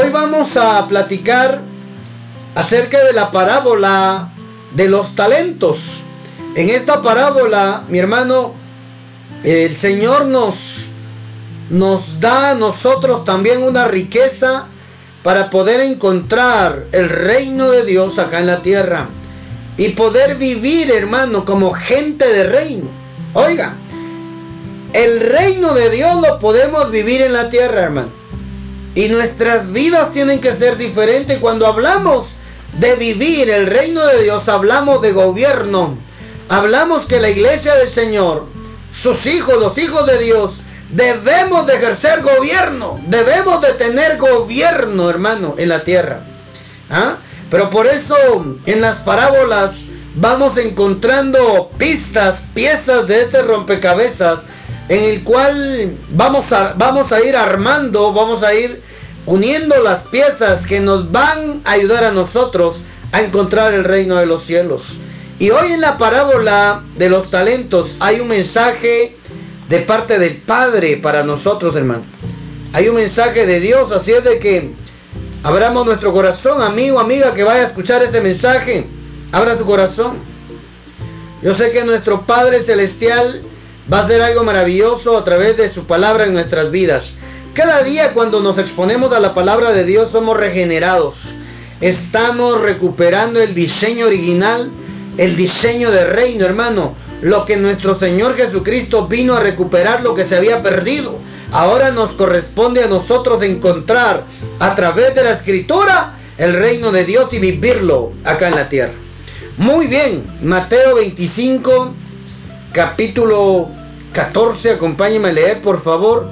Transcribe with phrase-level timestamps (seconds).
[0.00, 1.58] Hoy vamos a platicar
[2.54, 4.28] acerca de la parábola
[4.70, 5.76] de los talentos.
[6.54, 8.54] En esta parábola, mi hermano,
[9.42, 10.54] el Señor nos,
[11.70, 14.66] nos da a nosotros también una riqueza
[15.24, 19.08] para poder encontrar el reino de Dios acá en la tierra
[19.76, 22.86] y poder vivir, hermano, como gente de reino.
[23.34, 23.74] Oiga,
[24.92, 28.17] el reino de Dios lo podemos vivir en la tierra, hermano.
[28.94, 31.38] Y nuestras vidas tienen que ser diferentes.
[31.40, 32.26] Cuando hablamos
[32.78, 35.98] de vivir el reino de Dios, hablamos de gobierno.
[36.48, 38.46] Hablamos que la iglesia del Señor,
[39.02, 40.52] sus hijos, los hijos de Dios,
[40.90, 42.94] debemos de ejercer gobierno.
[43.06, 46.20] Debemos de tener gobierno, hermano, en la tierra.
[46.90, 47.16] ¿Ah?
[47.50, 49.74] Pero por eso en las parábolas
[50.20, 54.44] vamos encontrando pistas, piezas de este rompecabezas
[54.88, 58.80] en el cual vamos a, vamos a ir armando, vamos a ir
[59.26, 62.76] uniendo las piezas que nos van a ayudar a nosotros
[63.12, 64.82] a encontrar el reino de los cielos.
[65.38, 69.16] Y hoy en la parábola de los talentos hay un mensaje
[69.68, 72.04] de parte del Padre para nosotros, hermano.
[72.72, 74.70] Hay un mensaje de Dios, así es de que
[75.42, 78.97] abramos nuestro corazón, amigo, amiga, que vaya a escuchar este mensaje.
[79.30, 80.16] Abra tu corazón.
[81.42, 83.42] Yo sé que nuestro Padre Celestial
[83.92, 87.04] va a hacer algo maravilloso a través de su palabra en nuestras vidas.
[87.52, 91.14] Cada día cuando nos exponemos a la palabra de Dios somos regenerados.
[91.82, 94.70] Estamos recuperando el diseño original,
[95.18, 96.94] el diseño de reino, hermano.
[97.20, 101.18] Lo que nuestro Señor Jesucristo vino a recuperar, lo que se había perdido.
[101.52, 104.24] Ahora nos corresponde a nosotros encontrar
[104.58, 109.07] a través de la escritura el reino de Dios y vivirlo acá en la tierra.
[109.56, 111.94] Muy bien, Mateo 25,
[112.72, 113.68] capítulo
[114.12, 116.28] 14, acompáñeme a leer por favor.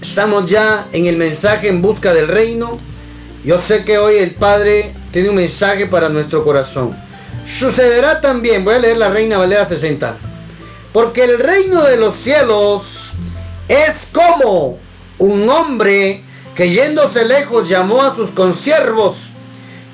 [0.00, 2.78] Estamos ya en el mensaje en busca del reino.
[3.44, 6.90] Yo sé que hoy el Padre tiene un mensaje para nuestro corazón.
[7.60, 10.18] Sucederá también, voy a leer la Reina Valera 60.
[10.92, 12.82] Porque el reino de los cielos
[13.68, 14.78] es como
[15.18, 16.22] un hombre
[16.56, 19.16] que yéndose lejos llamó a sus consiervos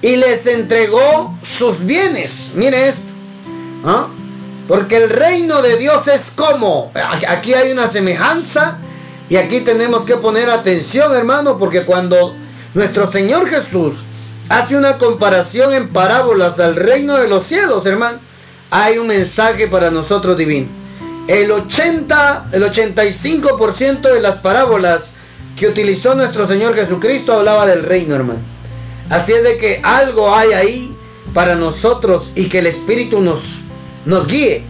[0.00, 2.30] y les entregó sus bienes.
[2.54, 4.10] Mire esto.
[4.66, 6.90] Porque el reino de Dios es como.
[7.28, 8.78] Aquí hay una semejanza
[9.28, 12.34] y aquí tenemos que poner atención, hermano, porque cuando
[12.74, 13.94] nuestro Señor Jesús
[14.48, 18.18] hace una comparación en parábolas al reino de los cielos, hermano,
[18.70, 20.68] hay un mensaje para nosotros divino.
[21.26, 25.00] El 80, el 85% de las parábolas
[25.56, 28.40] que utilizó nuestro Señor Jesucristo hablaba del reino, hermano.
[29.08, 30.96] Así es de que algo hay ahí
[31.34, 33.42] para nosotros y que el Espíritu nos,
[34.06, 34.62] nos guíe.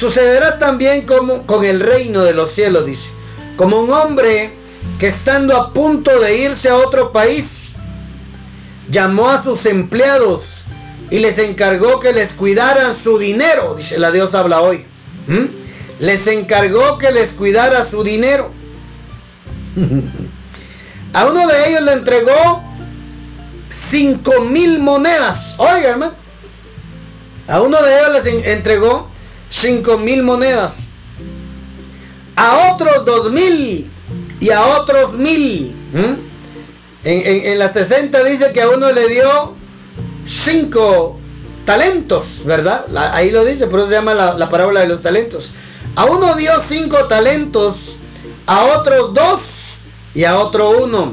[0.00, 3.14] Sucederá también como con el reino de los cielos, dice
[3.56, 4.52] como un hombre
[4.98, 7.44] que estando a punto de irse a otro país,
[8.90, 10.46] llamó a sus empleados
[11.10, 14.84] y les encargó que les cuidaran su dinero, dice la Dios habla hoy.
[15.26, 15.44] ¿Mm?
[16.00, 18.50] Les encargó que les cuidara su dinero.
[21.12, 22.62] a uno de ellos le entregó
[23.94, 25.38] cinco mil monedas.
[25.58, 26.14] Oiga, hermano.
[27.46, 29.08] A uno de ellos les entregó
[29.62, 30.72] cinco mil monedas
[32.36, 33.90] a otros dos mil
[34.40, 35.72] y a otros mil.
[37.04, 39.54] En, en, la 60 dice que a uno le dio
[40.44, 41.20] cinco
[41.66, 42.86] talentos, ¿verdad?
[43.12, 45.44] ahí lo dice, por eso se llama la, la parábola de los talentos.
[45.96, 47.76] A uno dio cinco talentos,
[48.46, 49.40] a otros dos
[50.14, 51.12] y a otro uno.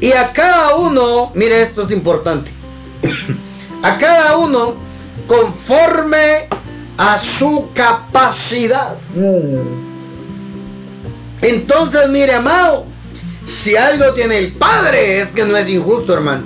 [0.00, 2.50] Y a cada uno, mire esto es importante,
[3.82, 4.74] a cada uno
[5.26, 6.48] conforme
[6.96, 8.96] a su capacidad.
[9.14, 9.90] Mm.
[11.42, 12.86] Entonces, mire, amado,
[13.62, 16.44] si algo tiene el Padre es que no es injusto, hermano.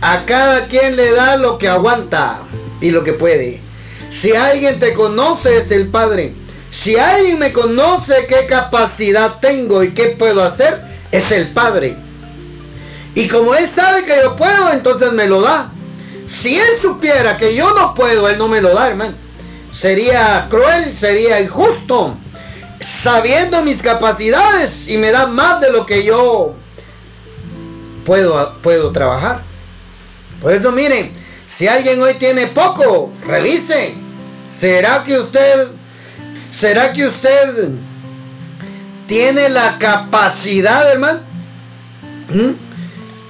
[0.00, 2.40] A cada quien le da lo que aguanta
[2.80, 3.60] y lo que puede.
[4.22, 6.34] Si alguien te conoce es el Padre.
[6.82, 10.80] Si alguien me conoce qué capacidad tengo y qué puedo hacer,
[11.12, 11.94] es el Padre.
[13.14, 15.70] Y como Él sabe que yo puedo, entonces me lo da.
[16.42, 19.14] Si Él supiera que yo no puedo, Él no me lo da, hermano.
[19.80, 22.16] Sería cruel, sería injusto
[23.02, 26.54] sabiendo mis capacidades y me da más de lo que yo
[28.04, 29.42] puedo, puedo trabajar.
[30.40, 31.12] Por eso miren,
[31.58, 33.94] si alguien hoy tiene poco, revise.
[34.60, 35.68] ¿Será que usted,
[36.60, 37.68] será que usted
[39.06, 41.20] tiene la capacidad, hermano?
[42.28, 42.69] ¿Mm?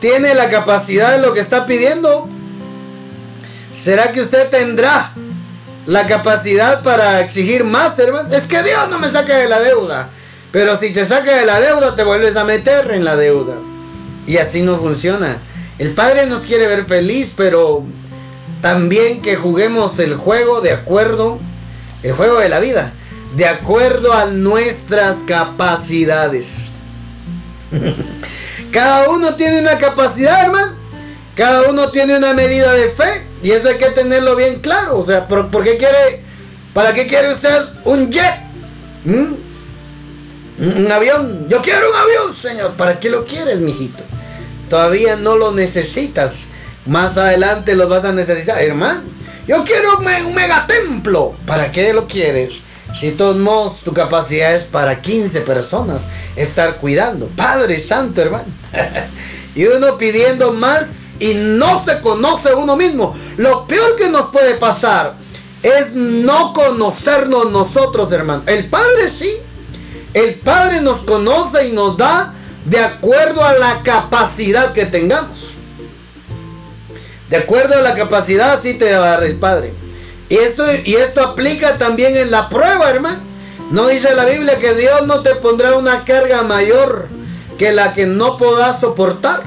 [0.01, 2.29] ¿Tiene la capacidad de lo que está pidiendo?
[3.85, 5.13] ¿Será que usted tendrá
[5.87, 8.35] la capacidad para exigir más, hermano.
[8.35, 10.11] Es que Dios no me saca de la deuda.
[10.53, 13.55] Pero si te saca de la deuda, te vuelves a meter en la deuda.
[14.27, 15.39] Y así no funciona.
[15.79, 17.83] El Padre nos quiere ver feliz, pero
[18.61, 21.39] también que juguemos el juego de acuerdo,
[22.03, 22.93] el juego de la vida,
[23.37, 26.45] de acuerdo a nuestras capacidades.
[28.73, 30.73] Cada uno tiene una capacidad, hermano.
[31.37, 34.99] Cada uno tiene una medida de fe y eso hay que tenerlo bien claro.
[34.99, 36.21] O sea, ¿por, qué quiere,
[36.75, 37.53] para qué quiere usted
[37.85, 38.35] un jet?
[39.05, 39.51] ¿Mm?
[40.61, 41.49] Un avión.
[41.49, 42.73] Yo quiero un avión, señor.
[42.77, 44.01] ¿Para qué lo quieres, mijito?
[44.69, 46.33] Todavía no lo necesitas.
[46.87, 49.03] Más adelante lo vas a necesitar, hermano.
[49.47, 51.35] Yo quiero un, megatemplo.
[51.47, 52.51] ¿Para qué lo quieres?
[52.99, 56.03] Si de todos modos tu capacidad es para 15 personas
[56.37, 57.29] estar cuidando.
[57.37, 58.47] Padre Santo, hermano.
[59.55, 60.85] y uno pidiendo más
[61.19, 63.17] y no se conoce uno mismo.
[63.37, 65.15] Lo peor que nos puede pasar
[65.63, 68.43] es no conocernos nosotros, hermano.
[68.47, 69.33] El Padre sí.
[70.15, 72.35] El Padre nos conoce y nos da
[72.65, 75.39] de acuerdo a la capacidad que tengamos.
[77.29, 79.73] De acuerdo a la capacidad, sí te va a dar el Padre.
[80.31, 83.19] Y esto, y esto aplica también en la prueba, hermano.
[83.71, 87.09] No dice la Biblia que Dios no te pondrá una carga mayor
[87.59, 89.43] que la que no podás soportar.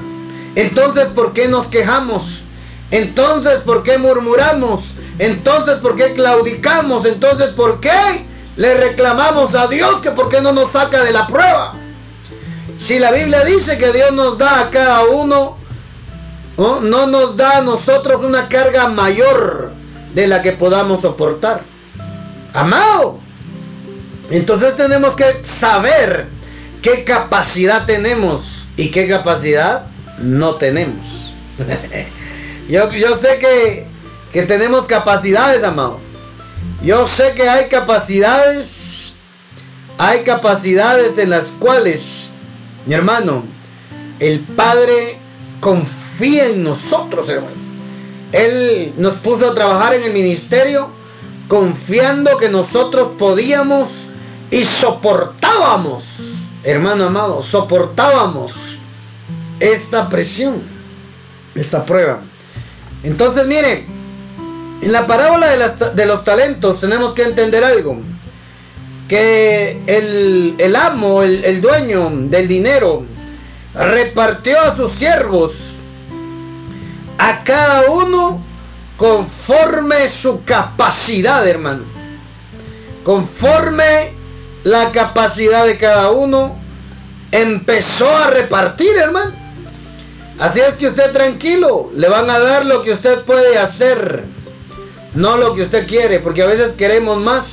[0.54, 2.22] Entonces, ¿por qué nos quejamos?
[2.90, 4.84] Entonces, ¿por qué murmuramos?
[5.18, 7.04] Entonces, ¿por qué claudicamos?
[7.04, 8.24] Entonces, ¿por qué
[8.56, 11.72] le reclamamos a Dios que por qué no nos saca de la prueba?
[12.86, 15.56] Si la Biblia dice que Dios nos da a cada uno
[16.56, 17.06] ¿no?
[17.06, 19.72] nos da a nosotros una carga mayor
[20.14, 21.62] de la que podamos soportar.
[22.52, 23.18] Amado.
[24.30, 26.26] Entonces tenemos que saber
[26.82, 28.44] qué capacidad tenemos
[28.76, 29.86] y qué capacidad
[30.20, 31.04] no tenemos.
[32.68, 33.86] yo, yo sé que,
[34.32, 36.00] que tenemos capacidades, amado.
[36.82, 38.68] Yo sé que hay capacidades,
[39.98, 42.00] hay capacidades en las cuales,
[42.86, 43.44] mi hermano,
[44.20, 45.18] el Padre
[45.60, 47.63] confía en nosotros, hermano.
[48.34, 50.88] Él nos puso a trabajar en el ministerio
[51.46, 53.88] confiando que nosotros podíamos
[54.50, 56.02] y soportábamos,
[56.64, 58.50] hermano amado, soportábamos
[59.60, 60.62] esta presión,
[61.54, 62.22] esta prueba.
[63.04, 63.84] Entonces, mire,
[64.82, 68.00] en la parábola de, los talentos tenemos que entender algo,
[69.08, 73.04] que el, amo, el dueño del dinero,
[73.74, 75.52] repartió a sus siervos
[77.18, 78.42] a cada uno
[78.96, 81.84] conforme su capacidad, hermano.
[83.02, 84.12] Conforme
[84.64, 86.56] la capacidad de cada uno,
[87.30, 89.32] empezó a repartir, hermano.
[90.38, 94.24] Así es que usted tranquilo, le van a dar lo que usted puede hacer,
[95.14, 97.44] no lo que usted quiere, porque a veces queremos más.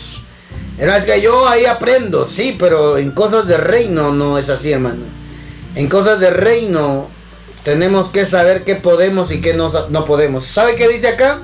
[0.79, 5.03] Es que yo ahí aprendo, sí, pero en cosas de reino no es así, hermano.
[5.75, 7.09] En cosas de reino
[7.63, 10.43] tenemos que saber qué podemos y qué no, no podemos.
[10.55, 11.39] ¿Sabe qué dice acá?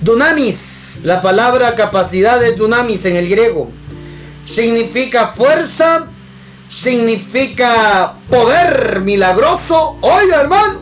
[0.00, 0.56] Dunamis.
[1.02, 3.70] La palabra capacidad es dunamis en el griego.
[4.54, 6.06] Significa fuerza,
[6.82, 9.98] significa poder milagroso.
[10.00, 10.80] Oiga, hermano,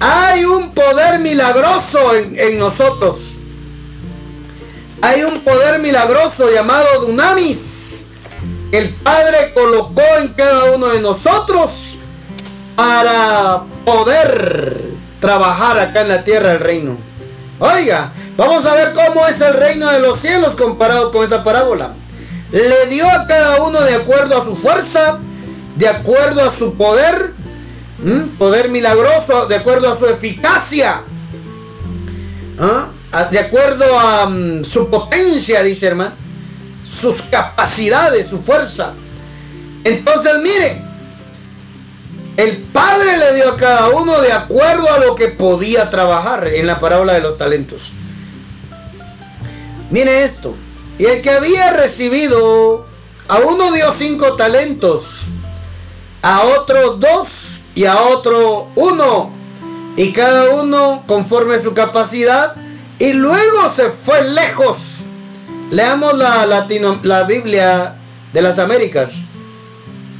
[0.00, 3.18] hay un poder milagroso en, en nosotros.
[5.02, 7.58] Hay un poder milagroso llamado dunamis.
[8.72, 11.70] El Padre colocó en cada uno de nosotros
[12.76, 14.80] para poder
[15.20, 16.96] trabajar acá en la tierra el reino.
[17.58, 21.90] Oiga, vamos a ver cómo es el reino de los cielos comparado con esta parábola.
[22.50, 25.18] Le dio a cada uno de acuerdo a su fuerza,
[25.76, 27.32] de acuerdo a su poder,
[28.38, 31.02] poder milagroso, de acuerdo a su eficacia,
[33.30, 36.12] de acuerdo a mm, su potencia, dice hermano,
[37.00, 38.94] sus capacidades, su fuerza.
[39.84, 40.89] Entonces, mire,
[42.36, 46.66] el Padre le dio a cada uno de acuerdo a lo que podía trabajar en
[46.66, 47.80] la parábola de los talentos.
[49.90, 50.54] Mire esto.
[50.98, 52.86] Y el que había recibido,
[53.28, 55.06] a uno dio cinco talentos,
[56.22, 57.28] a otro dos
[57.74, 59.32] y a otro uno.
[59.96, 62.54] Y cada uno conforme su capacidad.
[62.98, 64.78] Y luego se fue lejos.
[65.70, 67.94] Leamos la, Latino, la Biblia
[68.32, 69.10] de las Américas.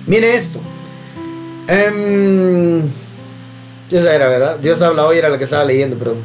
[0.06, 0.60] Mire esto.
[1.68, 2.90] Um,
[3.90, 4.58] era, ¿verdad?
[4.58, 6.16] Dios habla hoy, era lo que estaba leyendo, pero...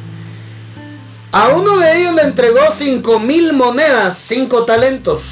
[1.32, 5.22] A uno de ellos le entregó cinco mil monedas, cinco talentos.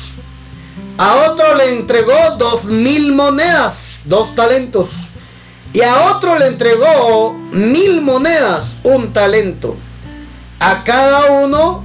[0.99, 4.89] A otro le entregó dos mil monedas, dos talentos.
[5.73, 9.77] Y a otro le entregó mil monedas, un talento.
[10.59, 11.85] A cada uno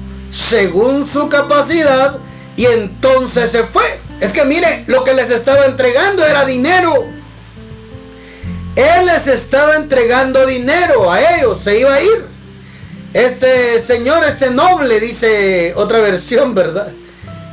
[0.49, 2.17] según su capacidad
[2.55, 3.99] y entonces se fue.
[4.19, 6.93] Es que mire, lo que les estaba entregando era dinero
[8.79, 12.25] Él les estaba entregando dinero a ellos, se iba a ir.
[13.13, 16.93] Este señor, este noble, dice otra versión, ¿verdad?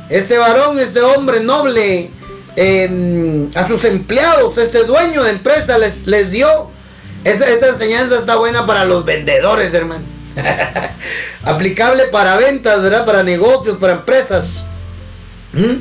[0.09, 2.11] Este varón, este hombre noble,
[2.55, 6.71] em, a sus empleados, este dueño de empresa les, les dio.
[7.25, 10.05] Esta, enseñanza está buena para los vendedores, hermano.
[11.43, 13.05] Aplicable para ventas, ¿verdad?
[13.05, 14.45] Para negocios, para empresas.
[15.51, 15.75] ¿Mm?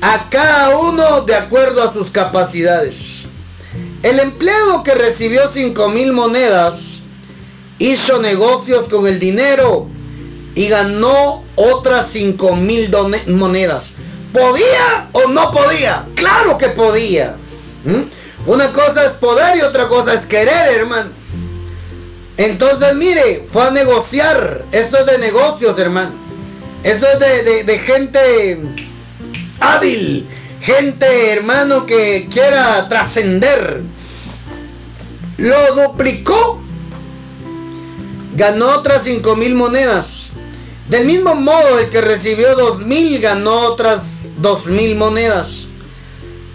[0.00, 3.11] A cada uno de acuerdo a sus capacidades.
[4.02, 6.74] El empleado que recibió cinco mil monedas
[7.78, 9.86] hizo negocios con el dinero
[10.54, 12.92] y ganó otras cinco mil
[13.28, 13.84] monedas.
[14.32, 16.04] ¿Podía o no podía?
[16.14, 17.36] Claro que podía.
[17.84, 18.48] ¿Mm?
[18.50, 21.10] Una cosa es poder y otra cosa es querer, hermano.
[22.36, 24.62] Entonces, mire, fue a negociar.
[24.72, 26.12] Esto es de negocios, hermano.
[26.82, 28.58] Eso es de, de gente
[29.60, 30.26] hábil.
[30.62, 33.82] Gente, hermano, que quiera trascender.
[35.38, 36.60] Lo duplicó.
[38.34, 40.06] Ganó otras cinco mil monedas.
[40.88, 44.04] Del mismo modo, el que recibió dos mil ganó otras
[44.38, 45.48] dos mil monedas.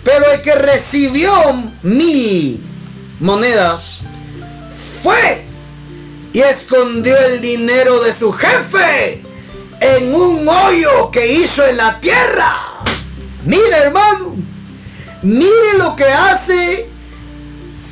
[0.05, 1.33] Pero el que recibió
[1.83, 2.61] mil
[3.19, 3.83] monedas
[5.03, 5.43] fue
[6.31, 9.21] y escondió el dinero de su jefe
[9.81, 12.77] en un hoyo que hizo en la tierra.
[13.47, 14.35] Mira, hermano,
[15.23, 16.89] mire lo que hace,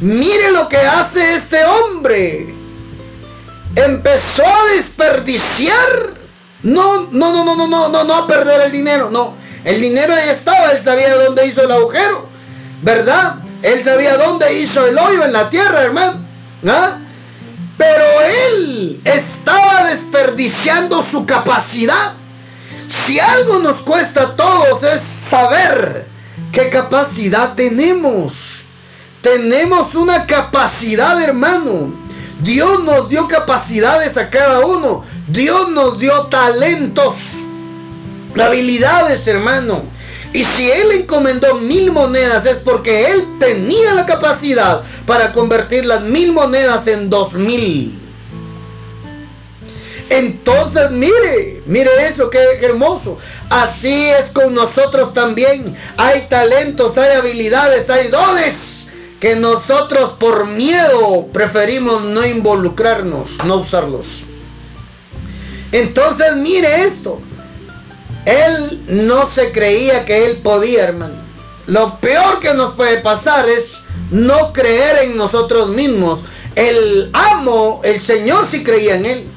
[0.02, 2.54] mire lo que hace este hombre.
[3.74, 6.10] Empezó a desperdiciar.
[6.64, 9.36] No, no, no, no, no, no, no, no a perder el dinero, no.
[9.64, 12.28] El dinero ahí estaba, él sabía dónde hizo el agujero,
[12.82, 13.36] ¿verdad?
[13.62, 16.20] Él sabía dónde hizo el hoyo en la tierra, hermano.
[16.68, 16.98] ¿Ah?
[17.78, 22.14] Pero él estaba desperdiciando su capacidad.
[23.08, 26.06] Si algo nos cuesta a todos es saber
[26.52, 28.34] qué capacidad tenemos.
[29.22, 31.94] Tenemos una capacidad, hermano.
[32.42, 35.04] Dios nos dio capacidades a cada uno.
[35.28, 37.16] Dios nos dio talentos,
[38.40, 39.84] habilidades, hermano.
[40.34, 46.04] Y si él encomendó mil monedas es porque él tenía la capacidad para convertir las
[46.04, 48.02] mil monedas en dos mil.
[50.10, 53.18] Entonces, mire, mire eso, qué, hermoso.
[53.50, 55.78] Así es con nosotros también.
[55.98, 58.56] Hay talentos, hay habilidades, hay dones
[59.20, 64.06] que nosotros por miedo preferimos no involucrarnos, no usarlos.
[65.72, 67.20] Entonces, mire esto.
[68.26, 71.16] Él no se creía que él podía, hermano.
[71.68, 73.66] Lo peor que nos puede pasar es
[74.12, 76.22] no creer en nosotros mismos.
[76.56, 79.28] El amo, el Señor sí creía en él.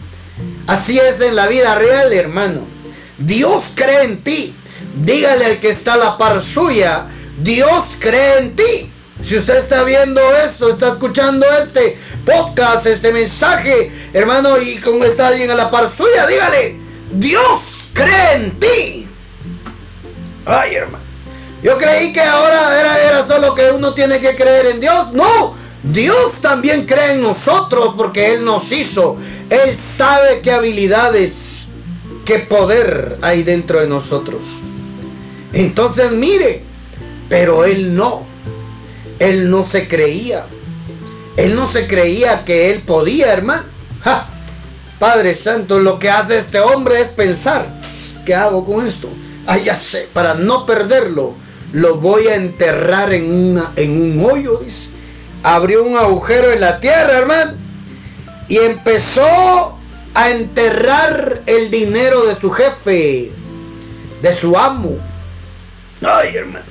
[0.67, 2.78] Así es en la vida real, hermano.
[3.19, 4.55] Dios cree en ti.
[4.97, 7.07] Dígale al que está a la par suya,
[7.39, 8.91] Dios cree en ti.
[9.29, 15.29] Si usted está viendo esto, está escuchando este podcast, este mensaje, hermano, y como está
[15.29, 16.77] alguien a la par suya, dígale,
[17.13, 17.63] Dios
[17.95, 19.09] cree en ti.
[20.47, 21.05] Ay, hermano.
[21.63, 25.13] Yo creí que ahora era, era solo que uno tiene que creer en Dios.
[25.13, 29.17] No, Dios también cree en nosotros porque Él nos hizo.
[29.51, 31.33] Él sabe qué habilidades,
[32.29, 34.43] qué poder hay dentro de nosotros.
[35.55, 36.63] Entonces mire,
[37.31, 38.27] pero Él no.
[39.19, 40.45] Él no se creía.
[41.39, 43.65] Él no se creía que Él podía, hermano.
[44.99, 47.65] Padre Santo, lo que hace este hombre es pensar,
[48.27, 49.09] ¿qué hago con esto?
[49.47, 51.35] Ah, ya sé, para no perderlo,
[51.73, 54.77] lo voy a enterrar en, una, en un hoyo, dice.
[55.43, 57.53] Abrió un agujero en la tierra, hermano,
[58.49, 59.78] y empezó
[60.19, 63.31] a enterrar el dinero de su jefe,
[64.21, 64.97] de su amo.
[66.03, 66.67] Ay, hermano.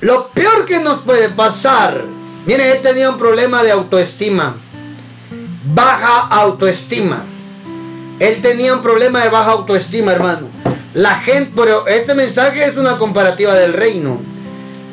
[0.00, 2.02] Lo peor que nos puede pasar,
[2.46, 4.56] mire, él tenía un problema de autoestima,
[5.74, 7.26] baja autoestima.
[8.18, 10.46] Él tenía un problema de baja autoestima, hermano.
[10.94, 14.22] La gente, pero este mensaje es una comparativa del reino.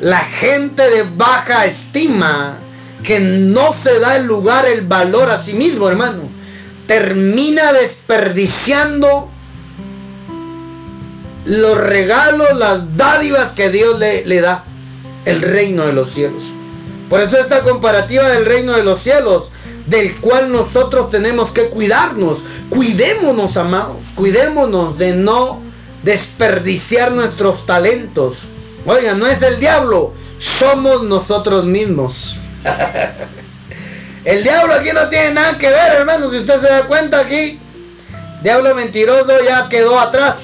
[0.02, 2.58] La gente de baja estima,
[3.02, 6.37] que no se da el lugar, el valor a sí mismo, hermano,
[6.88, 9.28] termina desperdiciando
[11.44, 14.64] los regalos, las dádivas que Dios le, le da,
[15.24, 16.42] el reino de los cielos.
[17.08, 19.44] Por eso esta comparativa del reino de los cielos,
[19.86, 25.62] del cual nosotros tenemos que cuidarnos, Cuidémonos, amados, cuidémonos de no
[26.02, 28.36] desperdiciar nuestros talentos.
[28.84, 30.12] Oigan, no es el diablo,
[30.58, 32.12] somos nosotros mismos.
[34.24, 37.58] el diablo aquí no tiene nada que ver, hermano, si usted se da cuenta aquí.
[38.42, 40.40] Diablo mentiroso ya quedó atrás.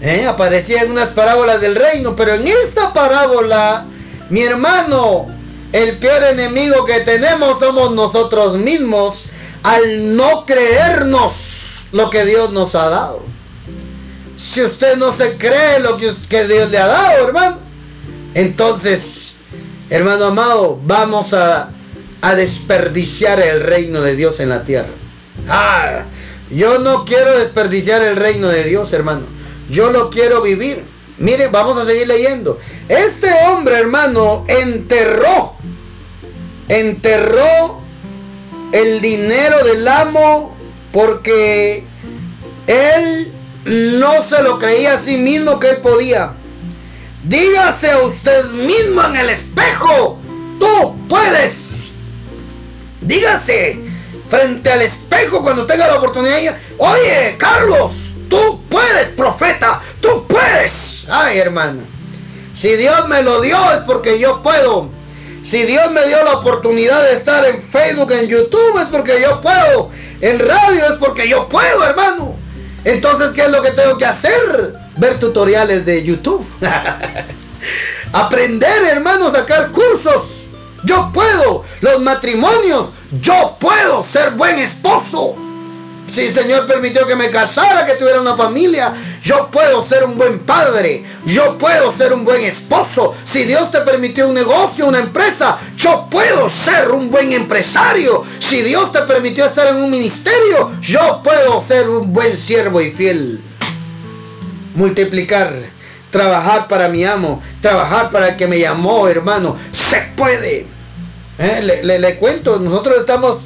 [0.00, 0.26] ¿Eh?
[0.26, 3.84] Aparecía en unas parábolas del reino, pero en esta parábola,
[4.30, 5.26] mi hermano,
[5.72, 9.18] el peor enemigo que tenemos somos nosotros mismos
[9.62, 11.34] al no creernos
[11.92, 13.22] lo que Dios nos ha dado.
[14.54, 17.58] Si usted no se cree lo que, Dios le ha dado, hermano,
[18.34, 19.02] entonces,
[19.90, 21.70] hermano amado, vamos a,
[22.20, 24.90] a desperdiciar el reino de Dios en la tierra.
[25.48, 26.02] Ah,
[26.50, 29.26] yo no quiero desperdiciar el reino de Dios, hermano.
[29.70, 30.82] Yo lo quiero vivir.
[31.18, 32.58] Mire, vamos a seguir leyendo.
[32.88, 35.54] Este hombre, hermano, enterró,
[36.68, 37.80] enterró
[38.72, 40.56] el dinero del amo
[40.92, 41.82] porque
[42.66, 43.32] él
[43.64, 46.32] no se lo creía a sí mismo que él podía.
[47.24, 50.18] Dígase usted mismo en el espejo,
[50.58, 51.54] tú puedes.
[53.00, 53.78] Dígase
[54.28, 56.56] frente al espejo cuando tenga la oportunidad.
[56.78, 57.92] Oye, Carlos,
[58.28, 60.72] tú puedes, profeta, tú puedes.
[61.10, 61.82] Ay, hermano,
[62.60, 64.90] si Dios me lo dio es porque yo puedo.
[65.50, 69.40] Si Dios me dio la oportunidad de estar en Facebook, en YouTube, es porque yo
[69.40, 69.90] puedo.
[70.20, 72.34] En radio es porque yo puedo, hermano.
[72.84, 74.72] Entonces, ¿qué es lo que tengo que hacer?
[74.98, 76.46] Ver tutoriales de YouTube.
[78.12, 80.47] Aprender, hermano, sacar cursos.
[80.84, 81.64] Yo puedo.
[81.80, 82.90] Los matrimonios.
[83.20, 85.34] Yo puedo ser buen esposo.
[86.14, 90.16] Si el Señor permitió que me casara, que tuviera una familia, yo puedo ser un
[90.16, 93.14] buen padre, yo puedo ser un buen esposo.
[93.32, 98.24] Si Dios te permitió un negocio, una empresa, yo puedo ser un buen empresario.
[98.48, 102.92] Si Dios te permitió estar en un ministerio, yo puedo ser un buen siervo y
[102.92, 103.40] fiel.
[104.74, 105.77] Multiplicar,
[106.10, 109.56] trabajar para mi amo, trabajar para el que me llamó, hermano,
[109.90, 110.66] se puede.
[111.38, 113.38] Eh, le, le cuento, nosotros estamos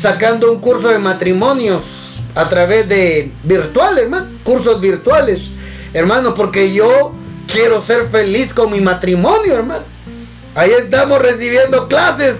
[0.00, 1.82] sacando un curso de matrimonios
[2.34, 5.40] a través de virtuales, hermano, cursos virtuales,
[5.92, 7.12] hermano, porque yo
[7.52, 9.84] quiero ser feliz con mi matrimonio, hermano.
[10.54, 12.36] Ahí estamos recibiendo clases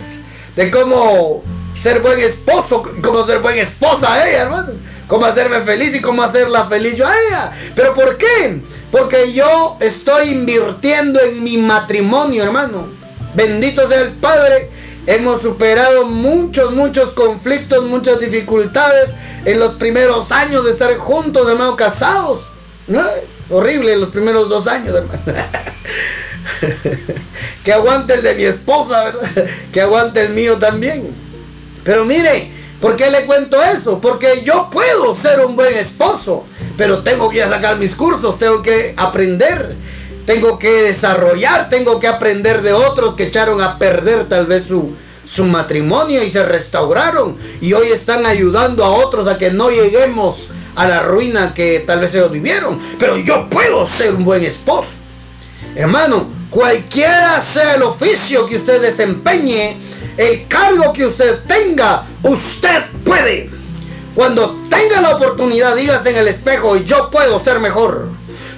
[0.56, 1.42] de cómo
[1.82, 4.72] ser buen esposo, cómo ser buen esposa ella, hermano.
[5.06, 7.52] Cómo hacerme feliz y cómo hacerla feliz yo a ella.
[7.74, 8.60] ¿Pero por qué?
[8.90, 12.88] Porque yo estoy invirtiendo en mi matrimonio, hermano.
[13.34, 14.70] Bendito sea el Padre.
[15.06, 19.14] Hemos superado muchos, muchos conflictos, muchas dificultades
[19.44, 22.40] en los primeros años de estar juntos, hermano, casados.
[22.86, 23.02] ¿No?
[23.50, 25.20] Horrible los primeros dos años, hermano.
[27.64, 29.46] que aguante el de mi esposa, ¿verdad?
[29.72, 31.14] que aguante el mío también.
[31.84, 34.00] Pero mire, ¿por qué le cuento eso?
[34.00, 38.94] Porque yo puedo ser un buen esposo, pero tengo que sacar mis cursos, tengo que
[38.96, 39.74] aprender,
[40.26, 44.96] tengo que desarrollar, tengo que aprender de otros que echaron a perder tal vez su,
[45.36, 50.38] su matrimonio y se restauraron y hoy están ayudando a otros a que no lleguemos
[50.76, 52.80] a la ruina que tal vez ellos vivieron.
[52.98, 54.88] Pero yo puedo ser un buen esposo.
[55.76, 59.76] Hermano, cualquiera sea el oficio que usted desempeñe,
[60.16, 63.50] el cargo que usted tenga, usted puede.
[64.14, 68.08] Cuando tenga la oportunidad, dígase en el espejo, yo puedo ser mejor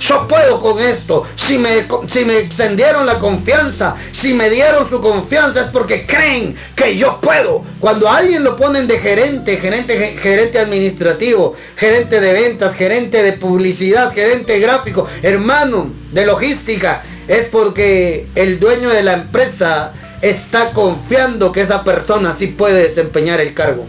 [0.09, 1.25] yo puedo con esto.
[1.47, 6.57] Si me, si me extendieron la confianza, si me dieron su confianza es porque creen
[6.77, 7.63] que yo puedo.
[7.81, 14.13] Cuando alguien lo ponen de gerente, gerente, gerente administrativo, gerente de ventas, gerente de publicidad,
[14.13, 19.93] gerente gráfico, hermano de logística, es porque el dueño de la empresa
[20.23, 23.87] está confiando que esa persona sí puede desempeñar el cargo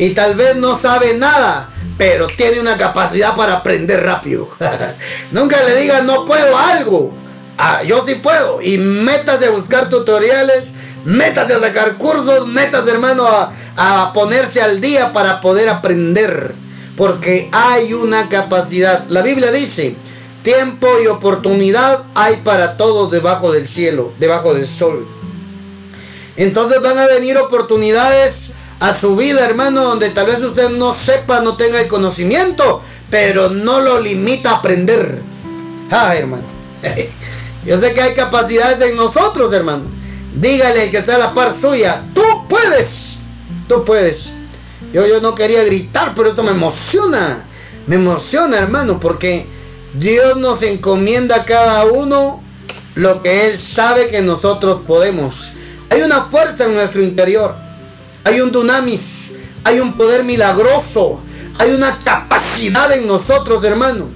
[0.00, 4.48] y tal vez no sabe nada, pero tiene una capacidad para aprender rápido.
[5.30, 7.12] Nunca le diga no puedo algo.
[7.58, 8.62] Ah, yo sí puedo.
[8.62, 10.64] Y metas de buscar tutoriales,
[11.04, 16.54] metas de sacar cursos, metas hermano a, a ponerse al día para poder aprender.
[16.96, 19.04] Porque hay una capacidad.
[19.10, 19.96] La Biblia dice,
[20.42, 25.06] tiempo y oportunidad hay para todos debajo del cielo, debajo del sol.
[26.38, 28.34] Entonces van a venir oportunidades
[28.80, 33.50] a su vida, hermano, donde tal vez usted no sepa, no tenga el conocimiento, pero
[33.50, 35.20] no lo limita a aprender.
[35.90, 36.44] Ah, hermano.
[37.66, 39.84] Yo sé que hay capacidades en nosotros, hermano.
[40.34, 42.88] Dígale que está a la par suya, tú puedes,
[43.68, 44.16] tú puedes.
[44.92, 47.44] Yo, yo no quería gritar, pero esto me emociona.
[47.86, 49.44] Me emociona, hermano, porque
[49.94, 52.42] Dios nos encomienda a cada uno
[52.94, 55.34] lo que Él sabe que nosotros podemos.
[55.90, 57.54] Hay una fuerza en nuestro interior
[58.24, 59.00] hay un dunamis,
[59.64, 61.22] hay un poder milagroso,
[61.58, 64.10] hay una capacidad en nosotros, hermano.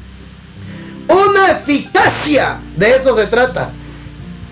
[1.09, 3.71] Una eficacia, de eso se trata.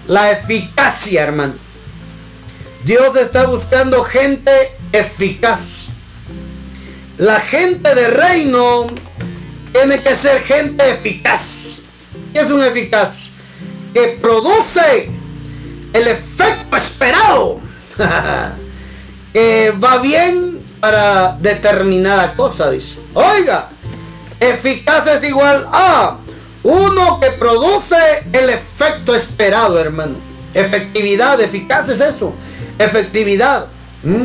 [0.07, 1.55] La eficacia, hermano.
[2.85, 4.51] Dios está buscando gente
[4.93, 5.61] eficaz.
[7.19, 8.87] La gente de reino
[9.73, 11.43] tiene que ser gente eficaz.
[12.33, 13.15] ¿Qué es un eficaz?
[13.95, 15.11] Que produce
[15.93, 17.61] el efecto esperado.
[19.33, 22.99] que va bien para determinada cosa, dice.
[23.15, 23.69] Oiga,
[24.41, 26.19] eficaz es igual a
[26.63, 30.17] uno que produce el efecto esperado, hermano.
[30.55, 32.35] Efectividad, eficaz es eso.
[32.79, 33.67] Efectividad.
[34.03, 34.25] ¿Mm?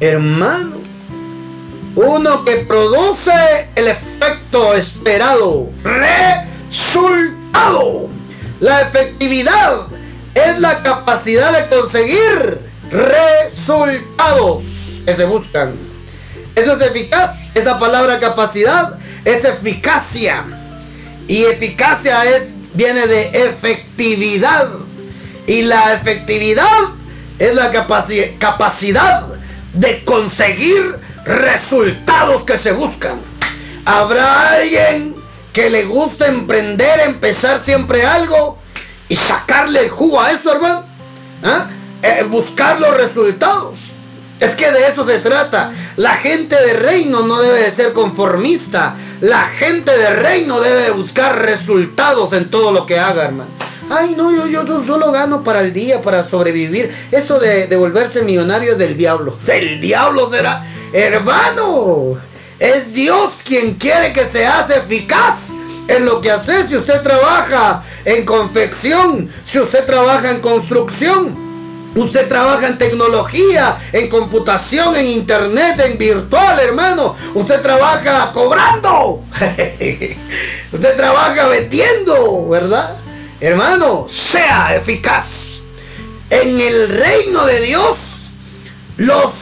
[0.00, 0.76] Hermano,
[1.96, 5.68] uno que produce el efecto esperado.
[6.92, 8.08] Resultado.
[8.60, 9.86] La efectividad
[10.34, 14.64] es la capacidad de conseguir resultados
[15.06, 15.74] que se buscan.
[16.54, 17.36] Eso es eficaz.
[17.54, 20.44] Esa palabra capacidad es eficacia.
[21.28, 24.68] Y eficacia es, viene de efectividad.
[25.46, 26.90] Y la efectividad
[27.38, 27.72] es la
[28.38, 29.26] capacidad
[29.74, 33.20] de conseguir resultados que se buscan.
[33.84, 35.14] Habrá alguien
[35.52, 38.58] que le guste emprender, empezar siempre algo
[39.08, 40.84] y sacarle el jugo a eso, hermano.
[41.42, 41.66] ¿Ah?
[42.02, 43.78] Eh, buscar los resultados.
[44.40, 45.72] Es que de eso se trata.
[45.96, 48.96] La gente de reino no debe de ser conformista.
[49.20, 53.50] La gente de reino debe de buscar resultados en todo lo que haga, hermano.
[53.88, 56.92] Ay, no, yo, yo solo gano para el día, para sobrevivir.
[57.12, 59.38] Eso de, volverse millonario es del diablo.
[59.46, 60.64] Del diablo será.
[60.92, 62.18] Hermano,
[62.58, 65.38] es Dios quien quiere que se hace eficaz
[65.86, 66.66] en lo que hace.
[66.66, 71.51] Si usted trabaja en confección, si usted trabaja en construcción,
[71.94, 77.16] Usted trabaja en tecnología, en computación, en internet, en virtual, hermano.
[77.34, 79.20] Usted trabaja cobrando.
[80.72, 82.96] Usted trabaja vendiendo, ¿verdad?
[83.40, 85.26] Hermano, sea eficaz.
[86.30, 87.98] En el reino de Dios,
[88.96, 89.34] los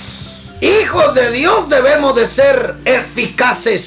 [0.61, 3.85] hijos de Dios debemos de ser eficaces,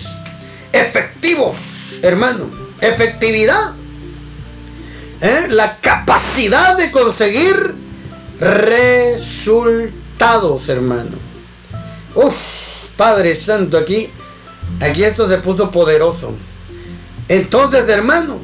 [0.72, 1.58] efectivos,
[2.02, 2.50] hermano.
[2.80, 3.74] Efectividad.
[5.20, 5.48] ¿eh?
[5.50, 7.84] La capacidad de conseguir
[9.46, 11.18] resultados, hermano.
[12.16, 12.34] Uf,
[12.98, 14.10] Padre Santo, aquí,
[14.80, 16.34] aquí esto se puso poderoso.
[17.28, 18.40] Entonces, hermano,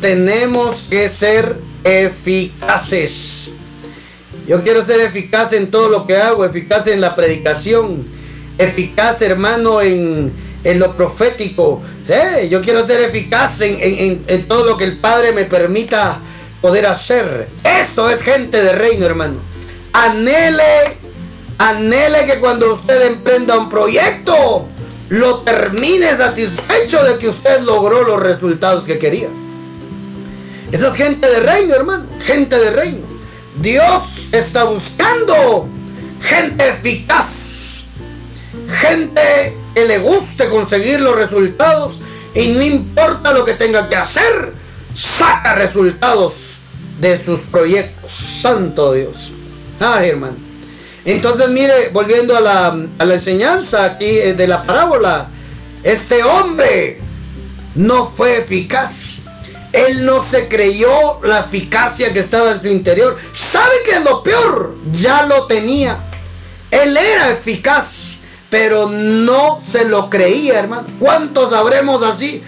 [0.00, 3.10] tenemos que ser eficaces.
[4.46, 8.06] Yo quiero ser eficaz en todo lo que hago, eficaz en la predicación,
[8.58, 10.32] eficaz, hermano, en,
[10.64, 11.82] en lo profético.
[12.06, 12.48] ¿Sí?
[12.48, 16.20] Yo quiero ser eficaz en, en, en todo lo que el Padre me permita
[16.62, 17.48] poder hacer.
[17.64, 19.40] Eso es gente de reino, hermano.
[19.92, 20.96] Anhele,
[21.58, 24.66] anhele que cuando usted emprenda un proyecto,
[25.10, 29.28] lo termine satisfecho de que usted logró los resultados que quería.
[30.70, 32.04] Eso es gente de reino, hermano.
[32.24, 33.06] Gente de reino.
[33.56, 35.68] Dios está buscando
[36.22, 37.26] gente eficaz.
[38.80, 41.98] Gente que le guste conseguir los resultados
[42.34, 44.52] y no importa lo que tenga que hacer,
[45.18, 46.32] saca resultados
[47.02, 48.10] de sus proyectos.
[48.42, 49.16] Santo Dios.
[49.80, 50.36] Ay, hermano.
[51.04, 55.26] Entonces, mire, volviendo a la, a la enseñanza aquí eh, de la parábola,
[55.82, 56.98] este hombre
[57.74, 58.92] no fue eficaz.
[59.72, 63.16] Él no se creyó la eficacia que estaba en su interior.
[63.52, 64.76] ¿Sabe que lo peor?
[65.00, 65.96] Ya lo tenía.
[66.70, 67.88] Él era eficaz,
[68.48, 70.86] pero no se lo creía, hermano.
[71.00, 72.42] ¿Cuántos habremos así?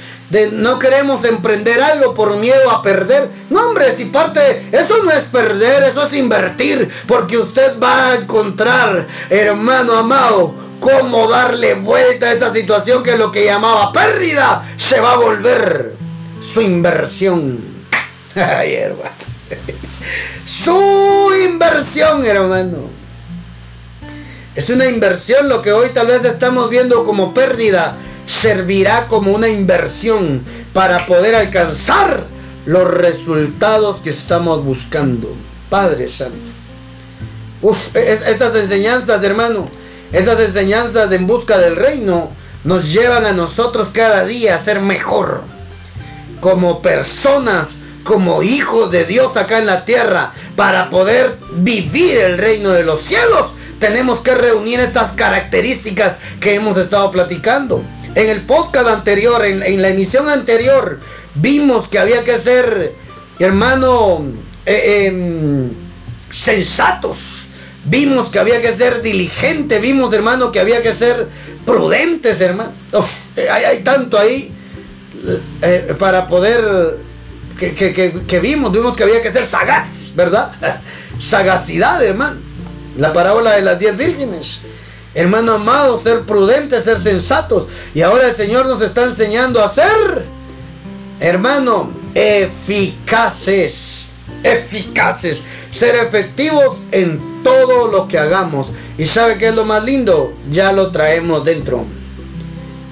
[0.52, 3.28] No queremos emprender algo por miedo a perder.
[3.50, 8.14] No, hombre, si parte, eso no es perder, eso es invertir, porque usted va a
[8.16, 15.00] encontrar, hermano amado, cómo darle vuelta a esa situación que lo que llamaba pérdida se
[15.00, 15.92] va a volver
[16.52, 17.58] su inversión.
[18.34, 19.34] Ay, hermano.
[20.64, 23.04] su inversión, hermano.
[24.54, 27.96] Es una inversión lo que hoy tal vez estamos viendo como pérdida
[28.44, 30.42] servirá como una inversión
[30.74, 32.24] para poder alcanzar
[32.66, 35.34] los resultados que estamos buscando.
[35.70, 36.36] Padre Santo.
[37.62, 39.68] Uf, estas enseñanzas, hermano,
[40.12, 42.30] estas enseñanzas en busca del reino
[42.64, 45.42] nos llevan a nosotros cada día a ser mejor.
[46.40, 47.68] Como personas,
[48.04, 53.00] como hijos de Dios acá en la tierra, para poder vivir el reino de los
[53.06, 53.52] cielos,
[53.84, 57.82] tenemos que reunir estas características que hemos estado platicando.
[58.14, 61.00] En el podcast anterior, en, la emisión anterior,
[61.34, 62.92] vimos que había que ser,
[63.38, 64.24] hermano,
[64.64, 65.70] eh, em,
[66.46, 67.18] sensatos.
[67.84, 71.26] Vimos que había que ser diligentes, vimos, hermano, que había que ser
[71.66, 72.72] prudentes, hermano.
[73.36, 74.50] hay, tanto ahí
[75.60, 76.96] eh, para poder,
[77.60, 80.52] que, que, que, vimos, vimos que había que ser sagaz, ¿verdad?
[81.30, 82.54] Sagacidad, hermano.
[82.96, 84.46] La parábola de las diez vírgenes.
[85.14, 87.68] Hermano amado, ser prudentes, ser sensatos.
[87.94, 90.24] Y ahora el Señor nos está enseñando a ser,
[91.20, 93.74] hermano, eficaces.
[94.42, 95.38] eficaces,
[95.78, 98.70] ser efectivos en todo lo que hagamos.
[98.98, 100.32] ¿Y sabe qué es lo más lindo?
[100.50, 101.84] Ya lo traemos dentro.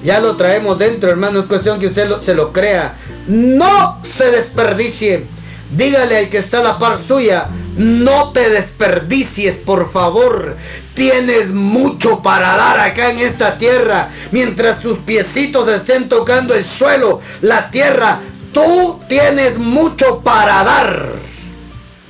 [0.03, 1.41] Ya lo traemos dentro, hermano.
[1.41, 2.95] Es cuestión que usted se lo crea.
[3.27, 5.25] No se desperdicie.
[5.75, 10.55] Dígale al que está a la par suya, no te desperdicies, por favor.
[10.93, 14.09] Tienes mucho para dar acá en esta tierra.
[14.31, 18.19] Mientras sus piecitos estén tocando el suelo, la tierra,
[18.51, 21.09] tú tienes mucho para dar.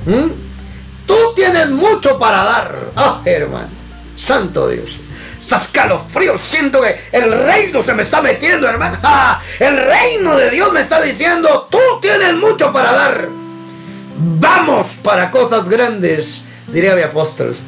[0.06, 0.32] ¿Mm?
[1.06, 2.76] Tú tienes mucho para dar.
[2.96, 3.70] Ah, hermano.
[4.28, 4.90] Santo Dios.
[5.44, 8.98] Estos siento que el reino se me está metiendo, hermano.
[9.04, 13.43] Ah, el reino de Dios me está diciendo, tú tienes mucho para dar.
[14.16, 16.26] Vamos para cosas grandes,
[16.68, 17.56] diría mi apóstol.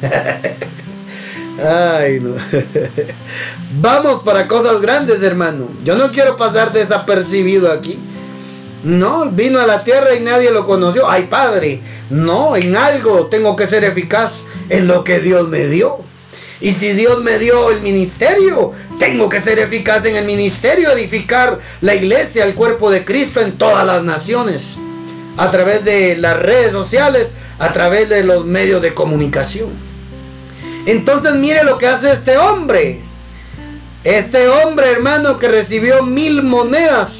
[1.58, 2.34] Ay, no.
[3.80, 5.68] Vamos para cosas grandes, hermano.
[5.84, 7.98] Yo no quiero pasar desapercibido aquí.
[8.84, 11.10] No, vino a la tierra y nadie lo conoció.
[11.10, 11.80] Ay, Padre,
[12.10, 14.32] no, en algo tengo que ser eficaz
[14.68, 15.96] en lo que Dios me dio.
[16.60, 21.58] Y si Dios me dio el ministerio, tengo que ser eficaz en el ministerio, edificar
[21.80, 24.62] la iglesia, el cuerpo de Cristo en todas las naciones
[25.36, 29.70] a través de las redes sociales, a través de los medios de comunicación.
[30.86, 33.00] Entonces mire lo que hace este hombre.
[34.04, 37.10] Este hombre, hermano, que recibió mil monedas,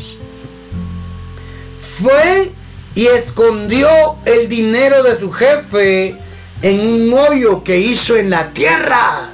[2.01, 2.53] fue
[2.95, 3.89] y escondió
[4.25, 6.15] el dinero de su jefe
[6.63, 9.31] en un hoyo que hizo en la tierra.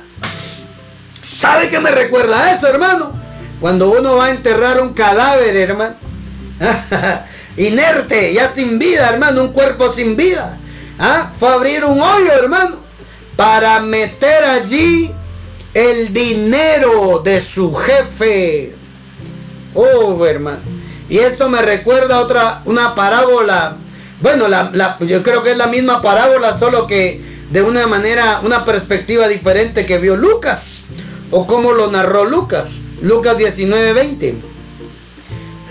[1.41, 3.13] ¿Sabe qué me recuerda eso, hermano?
[3.61, 5.95] Cuando uno va a enterrar un cadáver, hermano.
[7.57, 10.59] inerte, ya sin vida, hermano, un cuerpo sin vida.
[10.99, 11.33] ¿Ah?
[11.39, 12.77] Fue abrir un hoyo, hermano,
[13.37, 15.11] para meter allí
[15.75, 18.75] el dinero de su jefe.
[19.75, 20.61] Oh, hermano.
[21.09, 23.77] Y esto me recuerda otra, una parábola.
[24.21, 28.65] Bueno, la, yo creo que es la misma parábola, solo que de una manera, una
[28.65, 30.61] perspectiva diferente que vio Lucas.
[31.31, 32.67] O como lo narró Lucas.
[33.03, 34.35] Lucas 19, 20.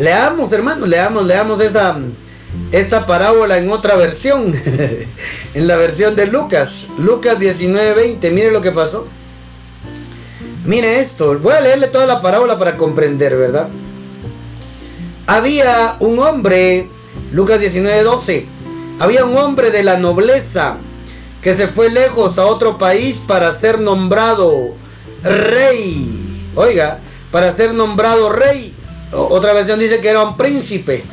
[0.02, 1.96] Leamos, hermano, leamos, leamos esa,
[2.72, 4.52] esa parábola en otra versión,
[5.54, 9.08] en la versión de Lucas, Lucas 19:20, mire lo que pasó.
[10.66, 13.68] Mire esto, voy a leerle toda la parábola para comprender, ¿verdad?
[15.28, 16.88] Había un hombre,
[17.32, 18.46] Lucas 19:12,
[18.98, 20.78] había un hombre de la nobleza
[21.44, 24.74] que se fue lejos a otro país para ser nombrado
[25.22, 26.50] rey.
[26.56, 28.71] Oiga, para ser nombrado rey.
[29.12, 31.04] Otra versión dice que era un príncipe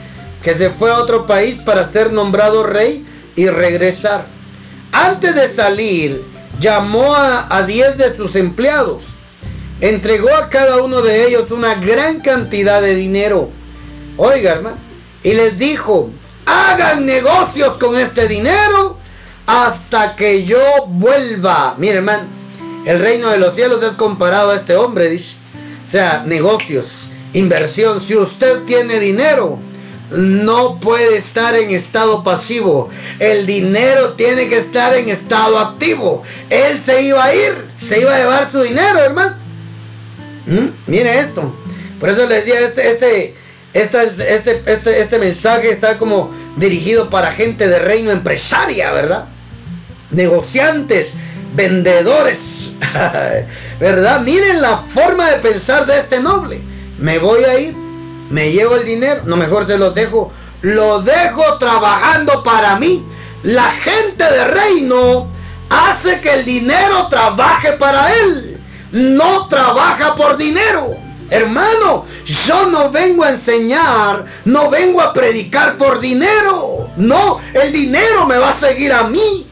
[0.43, 4.27] que se fue a otro país para ser nombrado rey y regresar.
[4.93, 6.23] Antes de salir,
[6.61, 9.03] llamó a, diez de sus empleados,
[9.81, 13.51] entregó a cada uno de ellos una gran cantidad de dinero.
[14.17, 14.79] Oiga, hermano,
[15.23, 16.11] y les dijo,
[16.47, 18.97] hagan negocios con este dinero
[19.47, 21.75] hasta que yo vuelva.
[21.79, 22.29] Mire, hermano,
[22.87, 25.27] el reino de los cielos es comparado a este hombre, dice.
[25.89, 26.87] O sea, negocios
[27.33, 28.07] inversión.
[28.07, 29.59] Si usted tiene dinero,
[30.11, 32.89] no puede estar en estado pasivo.
[33.19, 36.23] El dinero tiene que estar en estado activo.
[36.49, 37.55] Él se iba a ir,
[37.89, 39.37] se iba a llevar su dinero, hermano.
[40.47, 40.69] ¿Mm?
[40.87, 41.55] Mire esto.
[42.01, 43.35] Por eso le decía, este, este,
[43.75, 49.27] este, este, este, este mensaje está como dirigido para gente de reino empresaria, ¿verdad?
[50.11, 51.09] Negociantes,
[51.55, 52.39] vendedores,
[53.81, 54.21] ¿verdad?
[54.23, 57.75] Miren la forma de pensar de este noble me voy a ir,
[58.31, 60.33] me llevo el dinero, no mejor se lo dejo,
[60.63, 63.05] lo dejo trabajando para mí.
[63.43, 65.29] La gente de reino
[65.71, 68.59] hace que el dinero trabaje para él,
[68.93, 70.89] no trabaja por dinero.
[71.31, 72.07] Hermano,
[72.47, 76.89] yo no vengo a enseñar, no vengo a predicar por dinero.
[76.97, 79.47] No, el dinero me va a seguir a mí.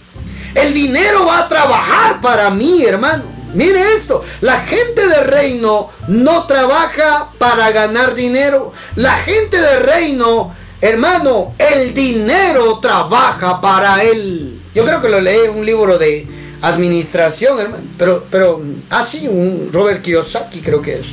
[0.55, 3.36] El dinero va a trabajar para mí, hermano.
[3.55, 8.73] Mire esto, la gente de reino no trabaja para ganar dinero.
[8.97, 14.61] La gente de reino, hermano, el dinero trabaja para él.
[14.75, 16.27] Yo creo que lo leí en un libro de
[16.63, 21.07] administración, hermano, pero, pero así, un Robert Kiyosaki creo que es.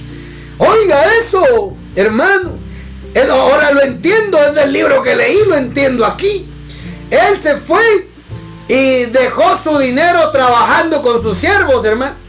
[0.58, 2.52] Oiga eso, hermano.
[3.30, 6.48] Ahora lo entiendo, es del libro que leí, lo entiendo aquí.
[7.12, 8.08] Él se fue
[8.68, 12.23] y dejó su dinero trabajando con sus siervos, hermano.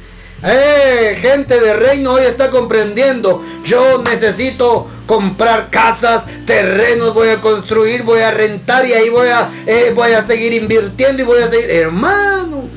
[0.46, 3.42] Eh, gente de reino hoy está comprendiendo.
[3.64, 9.50] Yo necesito comprar casas, terrenos, voy a construir, voy a rentar y ahí voy a,
[9.66, 11.70] eh, voy a seguir invirtiendo y voy a seguir.
[11.70, 12.68] Hermano,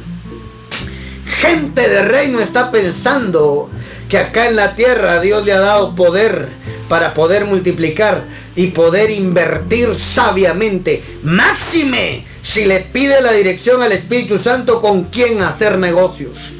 [1.42, 3.70] gente de reino está pensando
[4.08, 6.48] que acá en la tierra Dios le ha dado poder
[6.88, 8.22] para poder multiplicar
[8.56, 11.04] y poder invertir sabiamente.
[11.22, 16.57] Máxime si le pide la dirección al Espíritu Santo con quién hacer negocios.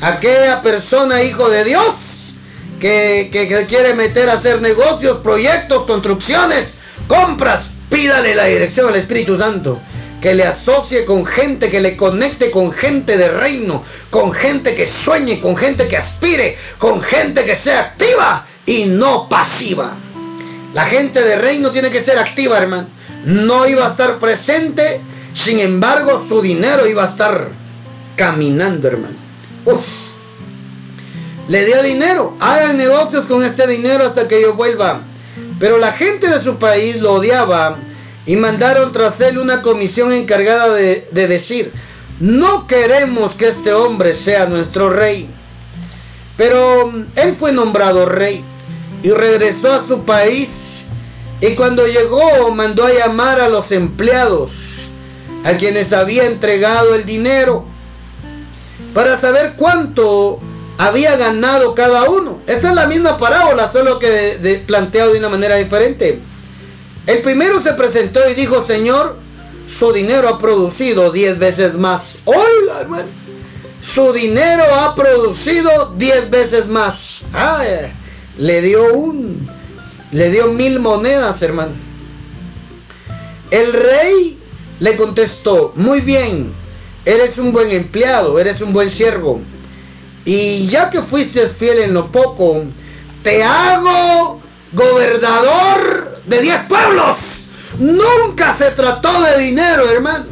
[0.00, 1.94] Aquella persona, hijo de Dios,
[2.80, 6.68] que, que, quiere meter a hacer negocios, proyectos, construcciones,
[7.06, 9.78] compras, pídale la dirección al Espíritu Santo.
[10.20, 14.90] Que le asocie con gente, que le conecte con gente de reino, con gente que
[15.04, 19.92] sueñe, con gente que aspire, con gente que sea activa y no pasiva.
[20.72, 22.88] La gente de reino tiene que ser activa, hermano.
[23.26, 25.00] No iba a estar presente,
[25.44, 27.48] sin embargo, su dinero iba a estar
[28.16, 29.23] caminando, hermano.
[31.48, 32.36] Le dio dinero.
[32.40, 35.02] Hagan negocios con este dinero hasta que yo vuelva.
[35.58, 37.76] Pero la gente de su país lo odiaba
[38.26, 41.72] y mandaron tras él una comisión encargada de, de decir,
[42.20, 45.28] no queremos que este hombre sea nuestro rey.
[46.36, 48.42] Pero él fue nombrado rey
[49.02, 50.48] y regresó a su país
[51.40, 54.50] y cuando llegó mandó a llamar a los empleados,
[55.44, 57.66] a quienes había entregado el dinero,
[58.94, 60.40] para saber cuánto
[60.78, 62.40] había ganado cada uno.
[62.46, 66.20] Esa es la misma parábola, solo que de, planteado de una manera diferente.
[67.06, 69.16] El primero se presentó y dijo, Señor,
[69.78, 72.02] su dinero ha producido diez veces más.
[72.24, 73.08] ¡Hola, hermano!
[73.94, 76.98] Su dinero ha producido diez veces más.
[77.32, 77.92] ¡Ay!
[78.38, 79.46] Le dio un
[80.14, 81.72] le dio mil monedas, hermano.
[83.50, 84.38] El rey
[84.78, 86.52] le contestó, muy bien,
[87.04, 89.40] eres un buen empleado, eres un buen siervo.
[90.24, 92.64] Y ya que fuiste fiel en lo poco,
[93.22, 94.40] te hago
[94.72, 97.18] gobernador de diez pueblos.
[97.78, 100.26] Nunca se trató de dinero, hermano.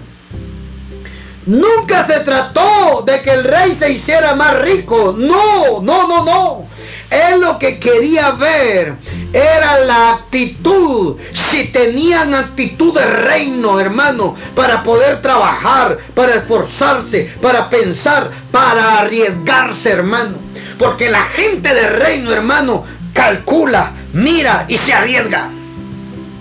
[1.46, 5.14] Nunca se trató de que el rey se hiciera más rico.
[5.16, 6.68] No, no, no, no.
[7.12, 8.94] Él lo que quería ver
[9.34, 11.18] era la actitud,
[11.50, 19.90] si tenían actitud de reino, hermano, para poder trabajar, para esforzarse, para pensar, para arriesgarse,
[19.90, 20.38] hermano.
[20.78, 25.48] Porque la gente de reino, hermano, calcula, mira y se arriesga.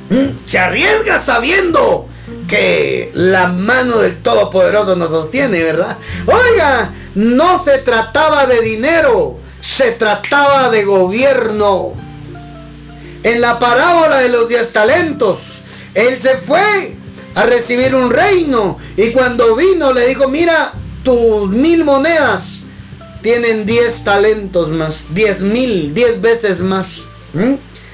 [0.09, 0.49] ¿Mm?
[0.49, 2.07] Se arriesga sabiendo
[2.47, 5.97] que la mano del Todopoderoso nos sostiene, ¿verdad?
[6.25, 9.35] Oiga, no se trataba de dinero,
[9.81, 11.93] se trataba de gobierno.
[13.23, 15.39] En la parábola de los diez talentos,
[15.93, 16.93] él se fue
[17.33, 20.71] a recibir un reino y cuando vino le dijo, mira,
[21.03, 22.43] tus mil monedas
[23.23, 26.87] tienen diez talentos más, diez mil, diez veces más.
[27.33, 27.53] ¿Mm?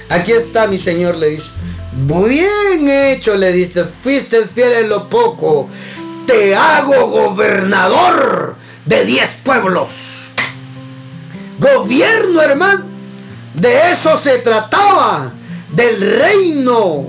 [0.09, 1.45] Aquí está mi señor, le dice.
[1.93, 5.69] Bien hecho, le dice, fuiste fiel en lo poco,
[6.25, 9.89] te hago gobernador de diez pueblos
[11.59, 12.85] gobierno, hermano.
[13.55, 15.31] De eso se trataba,
[15.73, 17.07] del reino.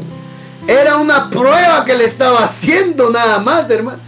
[0.67, 3.99] Era una prueba que le estaba haciendo nada más, hermano.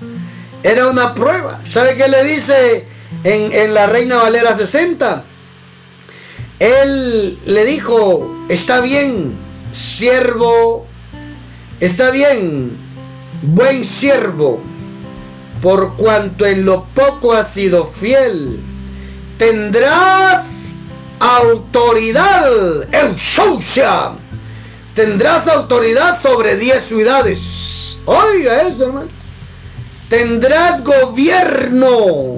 [0.63, 1.61] Era una prueba.
[1.73, 2.85] ¿Sabe qué le dice
[3.25, 5.25] en, en la Reina Valera 60?
[6.59, 9.33] Él le dijo, está bien,
[9.99, 10.87] siervo,
[11.81, 12.77] está bien,
[13.43, 14.61] buen siervo,
[15.63, 18.61] por cuanto en lo poco ha sido fiel
[19.41, 20.45] tendrás
[21.19, 24.13] autoridad, en Shusha.
[24.95, 27.39] Tendrás autoridad sobre diez ciudades.
[28.05, 29.09] Oiga eso, hermano.
[30.11, 32.37] Tendrás gobierno.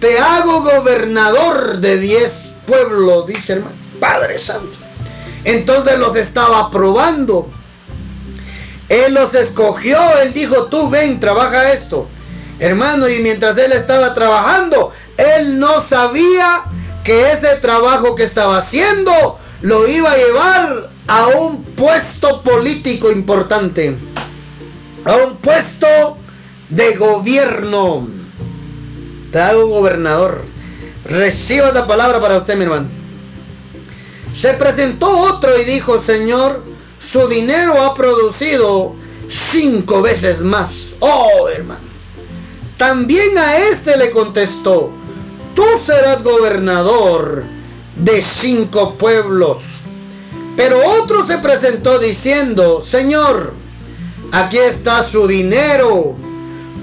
[0.00, 2.32] Te hago gobernador de diez
[2.66, 3.76] pueblos, dice hermano.
[3.98, 4.78] Padre Santo.
[5.44, 7.48] Entonces los estaba probando.
[8.88, 12.06] Él los escogió, él dijo, tú ven, trabaja esto.
[12.58, 16.62] Hermano, y mientras él estaba trabajando, él no sabía
[17.04, 23.96] que ese trabajo que estaba haciendo lo iba a llevar a un puesto político importante,
[25.04, 26.18] a un puesto
[26.70, 28.00] de gobierno.
[29.32, 30.44] Te gobernador.
[31.04, 32.88] Reciba la palabra para usted, mi hermano.
[34.40, 36.62] Se presentó otro y dijo, Señor,
[37.12, 38.94] su dinero ha producido
[39.52, 40.70] cinco veces más.
[41.00, 41.91] Oh, hermano.
[42.78, 44.90] También a este le contestó,
[45.54, 47.44] tú serás gobernador
[47.96, 49.58] de cinco pueblos.
[50.56, 53.54] Pero otro se presentó diciendo, Señor,
[54.32, 56.14] aquí está su dinero,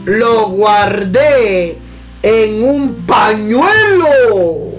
[0.05, 1.77] lo guardé
[2.23, 4.69] en un pañuelo.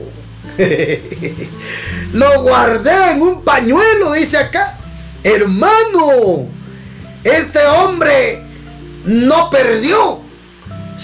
[2.12, 4.76] lo guardé en un pañuelo, dice acá.
[5.22, 6.46] Hermano,
[7.22, 8.40] este hombre
[9.04, 10.20] no perdió,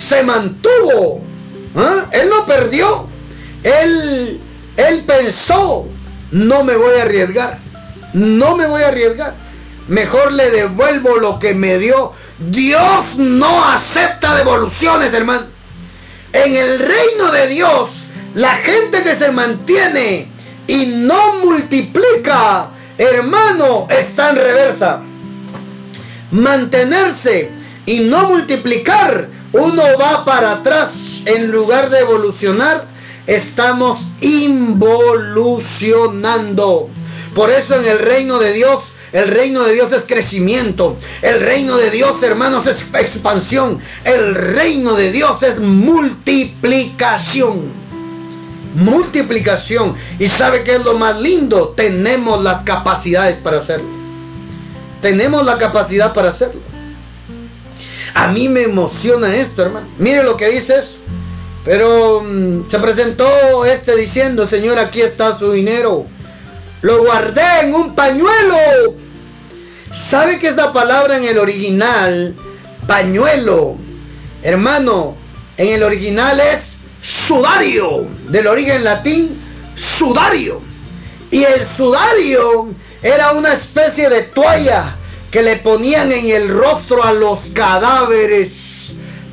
[0.08, 1.22] se mantuvo
[1.76, 2.06] ¿Ah?
[2.10, 3.06] Él no perdió.
[3.62, 4.40] Él,
[4.76, 5.86] él pensó,
[6.32, 7.58] no me voy a arriesgar.
[8.14, 9.34] No me voy a arriesgar.
[9.88, 12.12] Mejor le devuelvo lo que me dio.
[12.38, 15.46] Dios no acepta devoluciones, hermano.
[16.32, 17.90] En el reino de Dios,
[18.34, 20.28] la gente que se mantiene
[20.66, 25.00] y no multiplica, hermano, está en reversa.
[26.32, 27.50] Mantenerse
[27.86, 30.92] y no multiplicar, uno va para atrás
[31.24, 32.86] en lugar de evolucionar,
[33.26, 36.88] estamos involucionando.
[37.34, 38.82] Por eso en el reino de Dios,
[39.12, 40.96] el reino de Dios es crecimiento.
[41.22, 43.78] El reino de Dios, hermanos, es expansión.
[44.04, 47.86] El reino de Dios es multiplicación.
[48.74, 49.94] Multiplicación.
[50.18, 51.74] ¿Y sabe qué es lo más lindo?
[51.76, 53.88] Tenemos las capacidades para hacerlo.
[55.00, 56.60] Tenemos la capacidad para hacerlo.
[58.16, 59.88] A mí me emociona esto, hermano.
[59.98, 60.96] Mire lo que dice eso.
[61.66, 66.06] Pero mm, se presentó este diciendo, Señor, aquí está su dinero.
[66.80, 68.94] Lo guardé en un pañuelo.
[70.10, 72.34] ¿Sabe que esa palabra en el original,
[72.86, 73.76] pañuelo,
[74.42, 75.14] hermano,
[75.58, 76.62] en el original es
[77.28, 79.38] sudario, del origen latín,
[79.98, 80.62] sudario.
[81.30, 82.68] Y el sudario
[83.02, 84.96] era una especie de toalla
[85.36, 88.50] que le ponían en el rostro a los cadáveres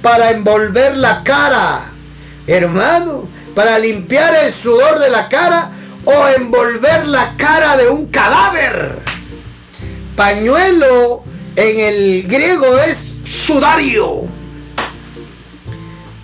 [0.02, 1.94] para envolver la cara
[2.46, 5.72] hermano, para limpiar el sudor de la cara
[6.04, 9.00] o envolver la cara de un cadáver.
[10.18, 11.24] Pañuelo
[11.56, 12.98] en el griego es
[13.48, 14.24] sudario.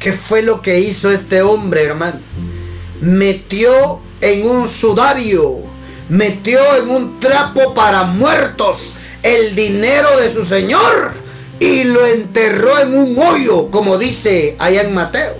[0.01, 2.19] ¿Qué fue lo que hizo este hombre, hermano?
[2.99, 5.59] Metió en un sudario,
[6.09, 8.88] metió en un trapo para muertos
[9.23, 11.13] el dinero de su señor
[11.59, 15.35] y lo enterró en un hoyo, como dice allá en Mateo.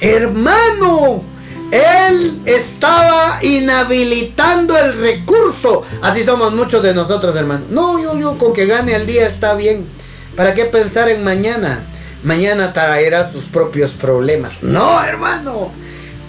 [0.00, 1.22] Hermano,
[1.70, 5.84] él estaba inhabilitando el recurso.
[6.02, 7.66] Así somos muchos de nosotros, hermano.
[7.70, 9.86] No, yo, yo, con que gane el día está bien.
[10.36, 11.86] ¿Para qué pensar en mañana?
[12.22, 14.52] Mañana traerá sus propios problemas.
[14.62, 15.72] No, hermano.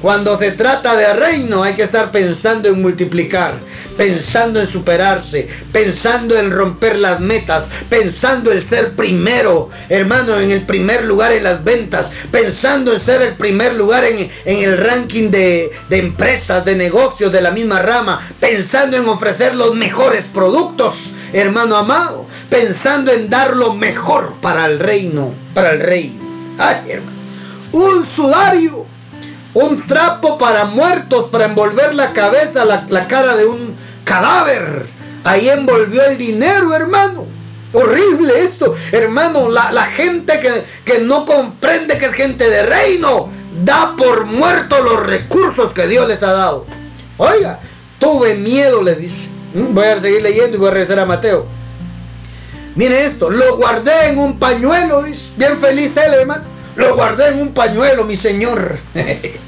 [0.02, 3.56] Cuando se trata de reino hay que estar pensando en multiplicar,
[3.98, 10.62] pensando en superarse, pensando en romper las metas, pensando en ser primero, hermano, en el
[10.68, 15.72] primer lugar en las ventas, pensando en ser el primer lugar en, el ranking de,
[15.90, 20.94] de empresas, de negocios de la misma rama, pensando en ofrecer los mejores productos,
[21.34, 26.20] hermano amado, pensando en dar lo mejor para el reino, para el rey.
[26.60, 27.18] Ay, hermano,
[27.72, 28.97] un sudario
[29.58, 34.86] un trapo para muertos, para envolver la cabeza, la, cara de un cadáver.
[35.24, 37.26] Ahí envolvió el dinero, hermano.
[37.74, 39.50] Horrible esto, hermano.
[39.50, 43.30] La, gente que, que, no comprende que es gente de reino
[43.64, 46.66] da por muerto los recursos que Dios les ha dado.
[47.18, 47.60] Oiga,
[47.98, 49.30] tuve miedo, le dice.
[49.56, 51.48] Mm, voy a seguir leyendo y voy a regresar a Mateo.
[52.76, 55.20] Mire esto, lo guardé en un pañuelo, dice.
[55.36, 58.80] Bien feliz él, hermano lo guardé en un pañuelo, mi señor.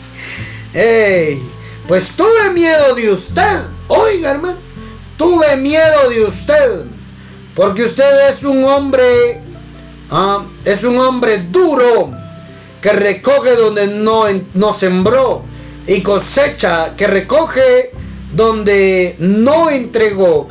[1.90, 3.62] Pues tuve miedo de usted.
[3.88, 4.60] Oiga, hermano,
[5.18, 6.86] tuve miedo de usted.
[7.56, 9.42] Porque usted es un hombre,
[10.12, 12.12] ah, es un hombre duro
[12.84, 15.44] que recoge donde no, no sembró
[15.88, 17.90] y cosecha, que recoge
[18.34, 20.48] donde no entregó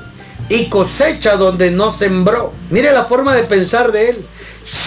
[0.49, 2.53] y cosecha donde no sembró.
[2.70, 4.26] Mire la forma de pensar de él.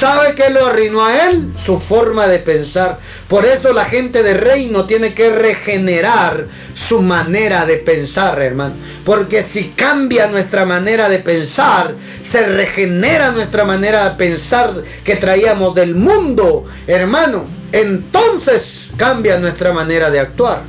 [0.01, 1.53] ¿Sabe qué lo arruinó a él?
[1.63, 2.97] Su forma de pensar.
[3.29, 6.43] Por eso la gente de reino tiene que regenerar
[6.89, 8.73] su manera de pensar, hermano.
[9.05, 11.93] Porque si cambia nuestra manera de pensar,
[12.31, 14.73] se regenera nuestra manera de pensar
[15.05, 17.45] que traíamos del mundo, hermano.
[17.71, 18.63] Entonces
[18.97, 20.63] cambia nuestra manera de actuar.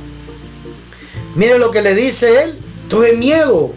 [1.33, 2.59] Mire lo que le dice él.
[2.87, 3.71] Tuve miedo.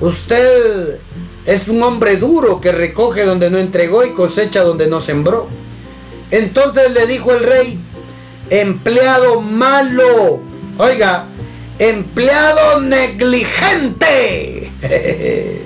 [0.00, 0.98] Usted
[1.46, 5.48] es un hombre duro que recoge donde no entregó y cosecha donde no sembró.
[6.30, 7.78] Entonces le dijo el rey,
[8.48, 10.40] empleado malo,
[10.78, 11.26] oiga,
[11.78, 14.70] empleado negligente,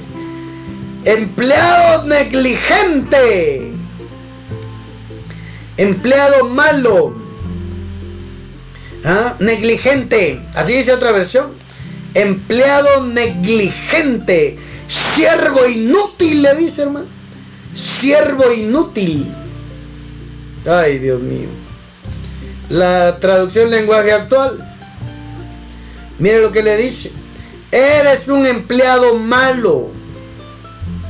[1.04, 3.72] empleado negligente,
[5.76, 7.14] empleado malo,
[9.04, 9.36] ¿Ah?
[9.38, 11.52] negligente, así dice otra versión,
[12.14, 14.58] empleado negligente
[15.16, 17.06] Siervo inútil, le dice, hermano.
[18.00, 19.26] Siervo inútil.
[20.66, 21.48] Ay, Dios mío.
[22.68, 24.58] La traducción lenguaje actual.
[26.18, 27.12] Mire lo que le dice.
[27.70, 29.90] Eres un empleado malo.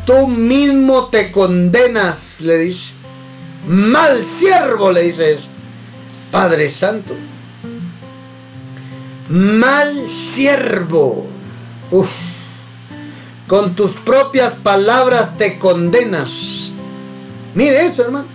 [0.06, 2.80] Tú mismo te condenas, le dice.
[3.66, 5.48] Mal siervo, le dice eso.
[6.30, 7.14] Padre Santo.
[9.28, 11.26] Mal siervo.
[11.90, 12.25] Uf.
[13.46, 16.28] Con tus propias palabras te condenas.
[17.54, 18.26] Mire eso, hermano.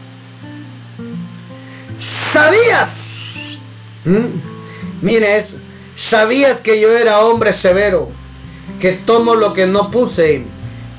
[2.33, 2.89] ¿Sabías?
[4.05, 5.01] ¿Mm?
[5.01, 5.55] Mire eso.
[6.09, 8.07] ¿Sabías que yo era hombre severo?
[8.79, 10.43] Que tomo lo que no puse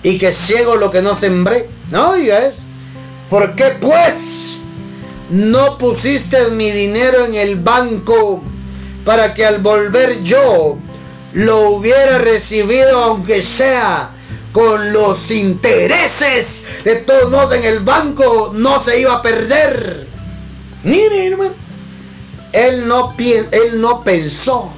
[0.03, 1.69] y que ciego lo que no sembré.
[1.91, 2.61] No oiga eso.
[3.31, 4.15] ¿Por qué pues
[5.31, 8.43] no pusiste mi dinero en el banco
[9.05, 10.77] para que al volver yo
[11.35, 14.11] lo hubiera recibido aunque sea
[14.53, 16.47] con los intereses?
[16.85, 20.07] De todos modos en el banco no se iba a perder.
[20.85, 21.55] Mire, hermano.
[22.53, 24.72] Él no, él no pensó.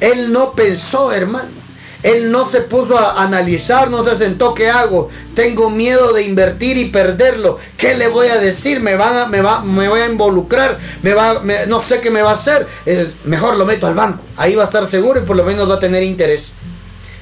[0.00, 1.65] Él no pensó, hermano.
[2.06, 5.08] Él no se puso a analizar, no se sentó, ¿qué hago?
[5.34, 7.58] Tengo miedo de invertir y perderlo.
[7.78, 8.78] ¿Qué le voy a decir?
[8.78, 12.30] Me, van me, va, me voy a involucrar, me va, no sé qué me va
[12.30, 12.64] a hacer.
[13.24, 14.22] mejor lo meto al banco.
[14.36, 16.44] Ahí va a estar seguro y por lo menos va a tener interés.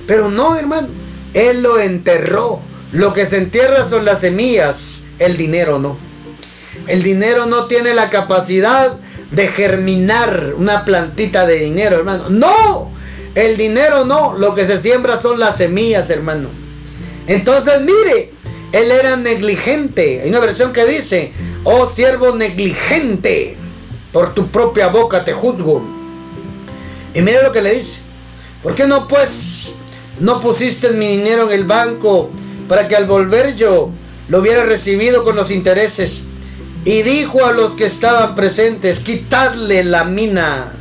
[0.07, 0.89] Pero no, hermano.
[1.33, 2.61] Él lo enterró.
[2.93, 4.77] Lo que se entierra son las semillas,
[5.19, 5.97] el dinero no.
[6.87, 8.99] El dinero no tiene la capacidad
[9.31, 12.29] de germinar una plantita de dinero, hermano.
[12.29, 12.93] No,
[13.35, 16.51] el dinero no, lo que se siembra son las semillas, hermano.
[17.27, 18.31] Entonces, mire,
[18.73, 20.21] él era negligente.
[20.23, 21.33] Hay una versión que dice,
[21.65, 23.57] oh siervo negligente,
[24.13, 25.83] por tu propia boca te juzgo.
[27.15, 27.95] Y mire lo que le dice,
[28.63, 29.31] ¿por qué no pues
[30.21, 32.31] no pusiste mi dinero en el banco
[32.69, 33.91] para que al volver yo
[34.29, 36.11] lo hubiera recibido con los intereses?
[36.85, 40.73] Y dijo a los que estaban presentes, quitadle la mina,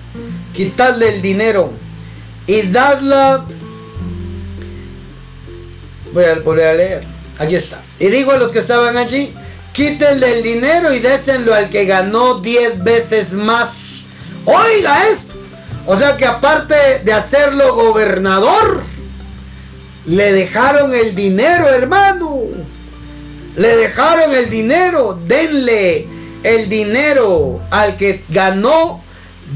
[0.54, 1.83] quitadle el dinero
[2.48, 3.46] y dadla...
[6.14, 7.04] Voy a volver a leer.
[7.40, 7.82] Aquí está.
[8.00, 9.34] Y dijo a los que estaban allí,
[9.74, 13.70] quítenle el dinero y désenlo al que ganó diez veces más.
[14.46, 15.40] Oiga esto.
[15.86, 18.84] O sea que aparte de hacerlo gobernador,
[20.06, 22.42] le dejaron el dinero, hermano.
[23.56, 25.20] Le dejaron el dinero.
[25.26, 26.08] Denle
[26.44, 29.04] el dinero al que ganó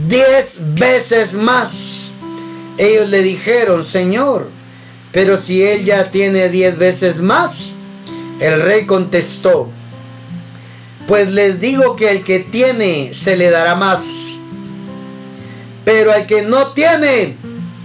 [0.07, 1.71] diez veces más.
[2.77, 4.49] Ellos le dijeron, Señor,
[5.11, 7.51] pero si él ya tiene diez veces más.
[8.39, 9.71] El rey contestó,
[11.07, 14.01] pues les digo que al que tiene se le dará más,
[15.83, 17.35] pero al que no tiene,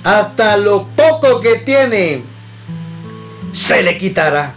[0.04, 2.24] hasta lo poco que tiene,
[3.66, 4.56] se le quitará.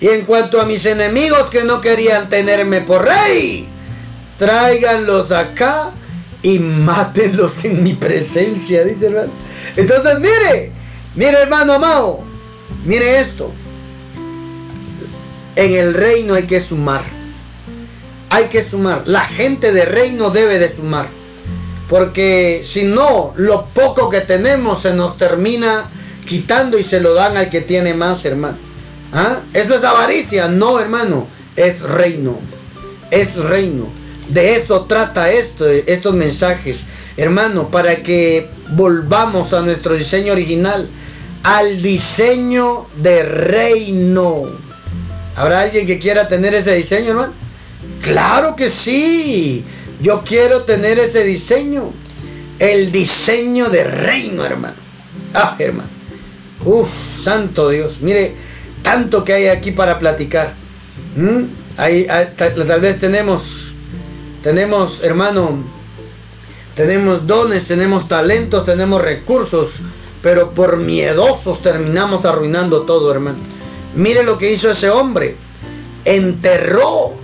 [0.00, 3.66] Y en cuanto a mis enemigos que no querían tenerme por rey,
[4.38, 5.90] tráiganlos acá
[6.42, 9.32] y mátenlos en mi presencia, dice hermano.
[9.76, 10.72] Entonces, mire,
[11.14, 12.20] mire hermano amado,
[12.84, 13.52] mire esto.
[15.56, 17.04] En el reino hay que sumar.
[18.30, 19.02] Hay que sumar.
[19.06, 21.08] La gente de reino debe de sumar.
[21.88, 25.90] Porque si no, lo poco que tenemos se nos termina
[26.28, 28.58] quitando y se lo dan al que tiene más, hermano.
[29.12, 29.40] ¿Ah?
[29.52, 30.46] Eso es avaricia.
[30.48, 31.26] No, hermano.
[31.56, 32.38] Es reino.
[33.10, 33.97] Es reino.
[34.28, 36.76] De eso trata esto, estos mensajes.
[37.16, 40.88] Hermano, para que volvamos a nuestro diseño original.
[41.42, 44.42] Al diseño de reino.
[45.36, 47.32] ¿Habrá alguien que quiera tener ese diseño, hermano?
[48.02, 49.64] Claro que sí.
[50.00, 51.92] Yo quiero tener ese diseño.
[52.58, 54.76] El diseño de reino, hermano.
[55.32, 55.90] Ah, hermano.
[56.64, 56.88] Uf,
[57.24, 58.00] santo Dios.
[58.00, 58.32] Mire,
[58.82, 60.54] tanto que hay aquí para platicar.
[61.16, 61.44] ¿Mm?
[61.76, 63.42] Ahí, ah, tal, vez tenemos,
[64.42, 65.64] tenemos, hermano,
[66.76, 69.70] tenemos dones, tenemos talentos, tenemos recursos,
[70.22, 73.38] pero por miedosos terminamos arruinando todo, hermano.
[73.94, 75.36] Mire lo que hizo ese hombre.
[76.04, 77.14] Enterró,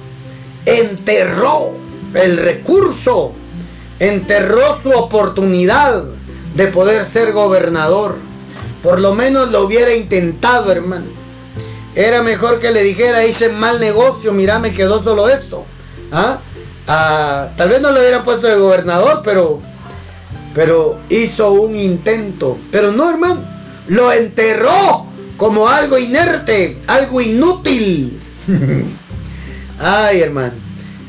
[0.67, 1.71] enterró
[2.15, 3.33] el recurso,
[3.99, 6.05] enterró su oportunidad
[6.55, 8.17] de poder ser gobernador.
[8.83, 11.07] Por lo menos lo hubiera intentado, hermano.
[11.95, 15.65] Era mejor que le dijera, hice mal negocio, mira, me quedó solo esto.
[16.11, 16.41] ¿Ah?
[16.87, 17.51] ¿Ah?
[17.57, 19.61] tal vez no le hubiera puesto de gobernador, pero,
[20.55, 22.59] pero hizo un intento.
[22.71, 23.43] Pero no, hermano,
[23.89, 25.07] lo enterró
[25.37, 28.21] como algo inerte, algo inútil.
[29.79, 30.55] Ay, hermano,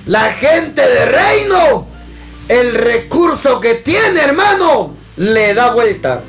[0.05, 1.87] la gente de reino,
[2.47, 6.23] el recurso que tiene, hermano, le da vuelta.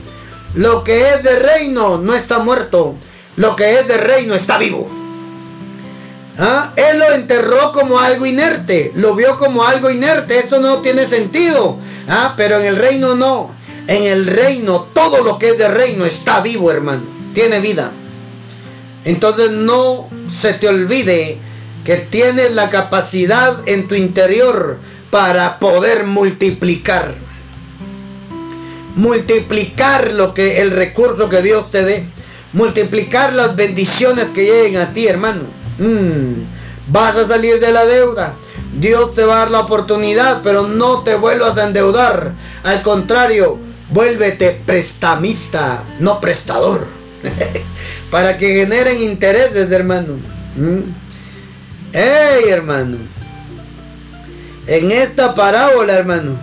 [0.55, 2.97] Lo que es de reino no está muerto,
[3.37, 5.06] lo que es de reino está vivo.
[6.39, 6.73] ¿Ah?
[6.77, 11.79] Él lo enterró como algo inerte, lo vio como algo inerte, eso no tiene sentido.
[12.09, 12.35] ¿Ah?
[12.37, 13.55] Pero en el reino no.
[13.87, 17.03] En el reino, todo lo que es de reino está vivo, hermano,
[17.35, 17.93] tiene vida.
[19.05, 20.09] Entonces no
[20.43, 21.39] se te olvide
[21.85, 24.79] que tienes la capacidad en tu interior
[25.11, 27.15] para poder multiplicar.
[28.97, 32.05] Multiplicar lo que el recurso que Dios te dé
[32.57, 35.43] multiplicar las bendiciones que lleguen a ti, hermano.
[35.79, 36.91] Mm.
[36.91, 38.33] Vas a salir de la deuda.
[38.79, 42.33] Dios te va a dar la oportunidad, pero no te vuelvas a endeudar.
[42.63, 43.59] Al contrario,
[43.91, 46.87] vuélvete prestamista, no prestador.
[48.11, 50.15] Para que generen intereses, hermano.
[50.57, 51.93] ¿Mm?
[51.93, 52.97] ¡Ey, hermano!
[54.67, 56.39] En esta parábola, hermano,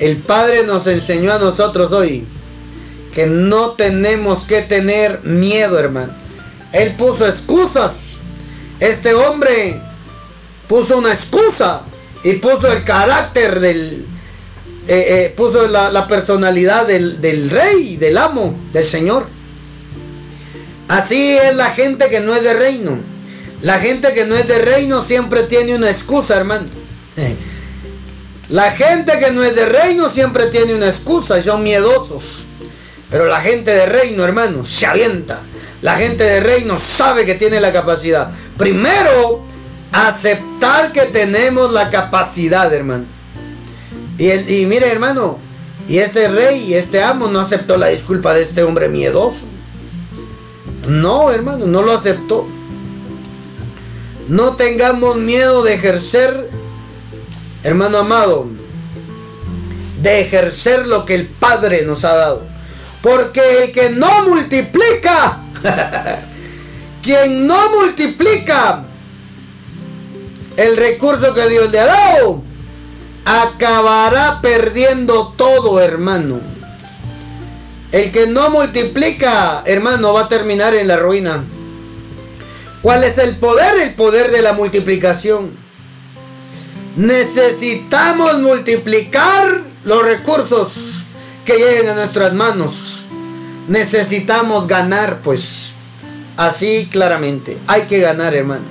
[0.00, 2.26] el Padre nos enseñó a nosotros hoy
[3.14, 6.12] que no tenemos que tener miedo, hermano.
[6.72, 7.92] Él puso excusas.
[8.80, 9.74] Este hombre
[10.68, 11.82] puso una excusa
[12.24, 14.06] y puso el carácter del,
[14.88, 19.26] eh, eh, puso la, personalidad del, del, rey, del amo, del Señor.
[20.88, 22.98] Así es la gente que no es de reino.
[23.62, 26.66] La gente que no es de reino siempre tiene una excusa, hermano.
[28.48, 32.41] La gente que no es de reino siempre tiene una excusa son miedosos.
[33.12, 35.42] Pero la gente de reino, hermano, se avienta.
[35.82, 38.30] La gente de reino sabe que tiene la capacidad.
[38.56, 39.44] Primero,
[39.92, 43.04] aceptar que tenemos la capacidad, hermano.
[44.16, 45.38] Y, y mire, hermano,
[45.88, 49.36] y este rey, este amo no aceptó la disculpa de este hombre miedoso.
[50.88, 52.46] No, hermano, no lo aceptó.
[54.28, 56.48] No tengamos miedo de ejercer,
[57.62, 58.46] hermano amado,
[60.00, 62.51] de ejercer lo que el Padre nos ha dado.
[63.02, 65.38] Porque el que no multiplica,
[67.02, 68.84] quien no multiplica
[70.56, 72.42] el recurso que Dios le ha dado,
[73.24, 76.40] acabará perdiendo todo, hermano.
[77.90, 81.44] El que no multiplica, hermano, va a terminar en la ruina.
[82.82, 83.80] ¿Cuál es el poder?
[83.80, 85.56] El poder de la multiplicación.
[86.96, 90.72] Necesitamos multiplicar los recursos
[91.44, 92.91] que lleguen a nuestras manos.
[93.68, 95.40] Necesitamos ganar, pues.
[96.36, 97.58] Así claramente.
[97.66, 98.64] Hay que ganar, hermano.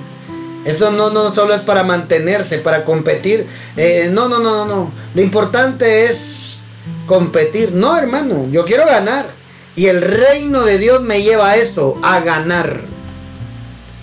[0.64, 3.46] Eso no, no solo es para mantenerse, para competir.
[3.76, 4.92] Eh, no, no, no, no.
[5.14, 6.18] Lo importante es
[7.06, 7.72] competir.
[7.72, 8.48] No, hermano.
[8.50, 9.26] Yo quiero ganar.
[9.74, 12.80] Y el reino de Dios me lleva a eso, a ganar.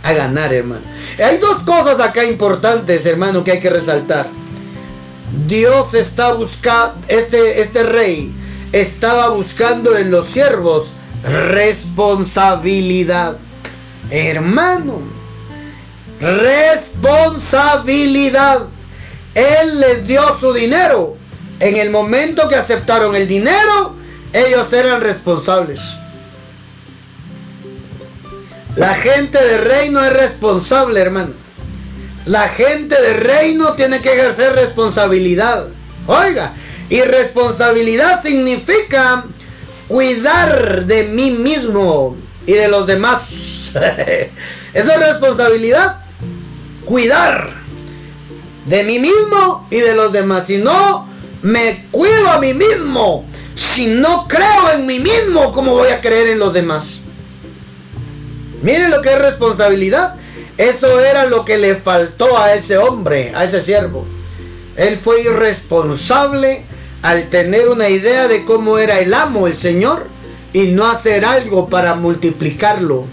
[0.01, 0.81] A ganar, hermano.
[1.23, 4.27] Hay dos cosas acá importantes, hermano, que hay que resaltar.
[5.45, 8.33] Dios está buscando, este, este rey
[8.71, 10.87] estaba buscando en los siervos
[11.23, 13.37] responsabilidad.
[14.09, 15.01] Hermano,
[16.19, 18.67] responsabilidad.
[19.35, 21.15] Él les dio su dinero.
[21.59, 23.95] En el momento que aceptaron el dinero,
[24.33, 25.81] ellos eran responsables.
[28.75, 31.33] La gente de reino es responsable, hermano.
[32.25, 35.67] La gente de reino tiene que ejercer responsabilidad.
[36.07, 36.53] Oiga,
[36.89, 39.25] y responsabilidad significa
[39.87, 43.23] cuidar de mí mismo y de los demás.
[43.69, 44.01] Esa
[44.73, 45.97] es responsabilidad.
[46.85, 47.53] Cuidar
[48.65, 50.45] de mí mismo y de los demás.
[50.47, 51.07] Si no
[51.43, 53.25] me cuido a mí mismo,
[53.75, 56.85] si no creo en mí mismo, ¿cómo voy a creer en los demás?
[58.63, 60.15] Miren lo que es responsabilidad.
[60.57, 64.05] Eso era lo que le faltó a ese hombre, a ese siervo.
[64.79, 66.61] Él fue irresponsable
[67.01, 70.07] al tener una idea de cómo era el amo, el Señor,
[70.53, 73.03] y no hacer algo para multiplicarlo.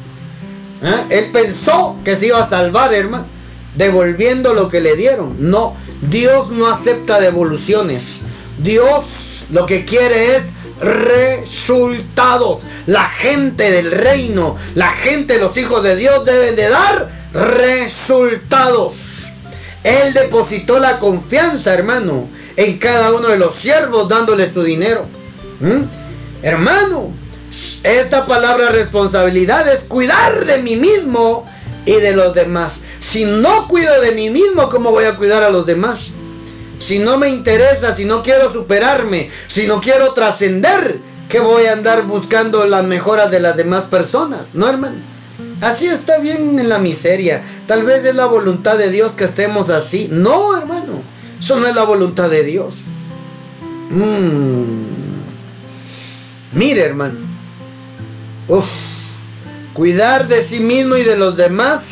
[0.81, 1.05] ¿Eh?
[1.11, 3.27] Él pensó que se iba a salvar, hermano,
[3.75, 5.51] devolviendo lo que le dieron.
[5.51, 8.03] No, Dios no acepta devoluciones.
[8.59, 9.05] Dios
[9.51, 10.43] lo que quiere es
[10.81, 12.63] resultados.
[12.87, 18.93] La gente del reino, la gente, los hijos de Dios deben de dar resultados.
[19.87, 25.07] Él depositó la confianza, hermano, en cada uno de los siervos dándole su dinero.
[25.61, 25.83] ¿Mm?
[26.43, 27.13] Hermano,
[27.85, 31.45] esta palabra responsabilidad es cuidar de mí mismo
[31.85, 32.73] y de los demás.
[33.13, 36.01] Si no cuido de mí mismo, ¿cómo voy a cuidar a los demás?
[36.89, 40.97] Si no me interesa, si no quiero superarme, si no quiero trascender,
[41.29, 44.53] ¿qué voy a andar buscando las mejoras de las demás personas?
[44.53, 45.16] ¿No, hermano?
[45.61, 47.43] Así está bien en la miseria.
[47.67, 50.09] Tal vez es la voluntad de Dios que estemos así.
[50.11, 51.03] No, hermano.
[51.43, 52.75] Eso no es la voluntad de Dios.
[53.91, 54.97] Mm.
[56.53, 57.19] Mire, hermano.
[59.73, 61.83] Cuidar de sí mismo y de los demás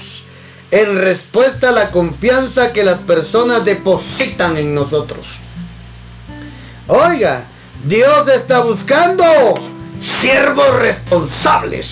[0.70, 5.24] en respuesta a la confianza que las personas depositan en nosotros.
[6.88, 7.44] Oiga,
[7.84, 9.24] Dios está buscando
[10.20, 11.86] siervos responsables.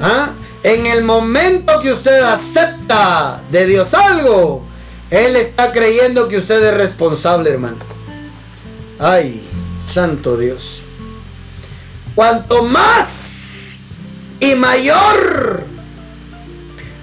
[0.00, 0.32] ¿Ah?
[0.62, 4.66] En el momento que usted acepta de Dios algo,
[5.10, 7.78] él está creyendo que usted es responsable, hermano.
[8.98, 9.48] Ay,
[9.94, 10.60] santo Dios.
[12.14, 13.08] Cuanto más
[14.40, 15.64] y mayor,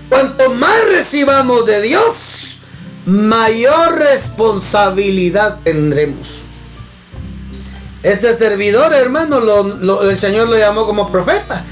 [0.10, 2.16] Cuanto más recibamos de Dios,
[3.06, 6.28] mayor responsabilidad tendremos.
[8.04, 9.40] Este servidor, hermano,
[10.04, 11.66] el Señor lo llamó como profeta.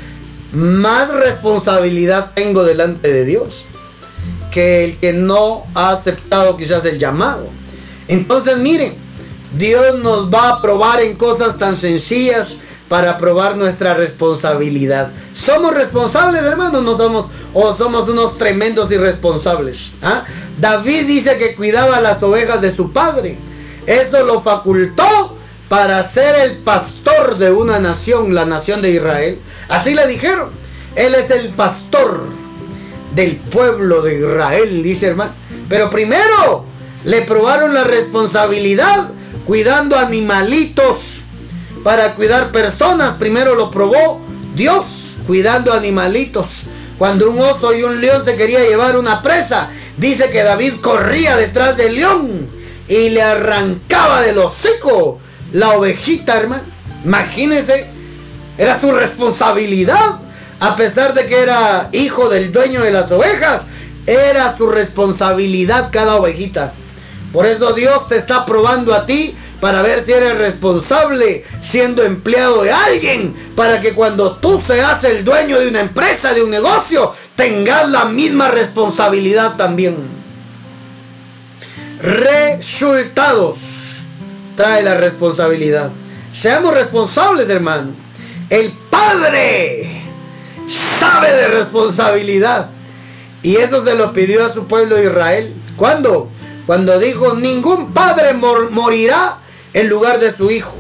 [0.53, 3.65] Más responsabilidad tengo delante de Dios
[4.51, 7.47] que el que no ha aceptado quizás el llamado.
[8.07, 8.93] Entonces, miren,
[9.53, 12.47] Dios nos va a probar en cosas tan sencillas
[12.87, 15.11] para probar nuestra responsabilidad.
[15.47, 16.81] ¿Somos responsables, hermano?
[16.81, 19.75] No somos, o somos unos tremendos irresponsables.
[20.03, 20.23] ¿ah?
[20.59, 23.37] David dice que cuidaba las ovejas de su padre.
[23.87, 25.37] Eso lo facultó
[25.73, 29.39] para ser el pastor de una nación, la nación de Israel.
[29.69, 30.51] Así le dijeron.
[30.95, 32.27] Él es el pastor
[33.15, 35.31] del pueblo de Israel, dice hermano.
[35.67, 36.65] Pero primero
[37.05, 39.09] le probaron la responsabilidad
[39.47, 40.99] cuidando animalitos
[41.83, 43.17] para cuidar personas.
[43.17, 44.21] Primero lo probó
[44.53, 44.85] Dios
[45.25, 46.45] cuidando animalitos.
[46.99, 51.35] Cuando un oso y un león se quería llevar una presa, dice que David corría
[51.35, 52.47] detrás del león
[52.87, 55.22] y le arrancaba del hocico
[55.53, 56.63] la ovejita, hermano.
[57.05, 57.87] Imagínense,
[58.57, 60.19] era su responsabilidad,
[60.59, 63.61] a pesar de que era hijo del dueño de las ovejas,
[64.05, 66.73] era su responsabilidad cada ovejita.
[67.31, 72.63] Por eso Dios te está probando a ti para ver si eres responsable siendo empleado
[72.63, 77.13] de alguien, para que cuando tú seas el dueño de una empresa, de un negocio,
[77.35, 79.95] tengas la misma responsabilidad también.
[82.01, 83.57] Resultados
[84.55, 85.91] trae la responsabilidad.
[86.41, 87.91] Seamos responsables, hermano.
[88.49, 90.03] El Padre
[90.99, 92.69] sabe de responsabilidad.
[93.41, 95.53] Y eso se lo pidió a su pueblo de Israel.
[95.75, 96.29] ¿Cuándo?
[96.65, 99.37] Cuando dijo, ningún padre morirá
[99.73, 100.73] en lugar de su hijo,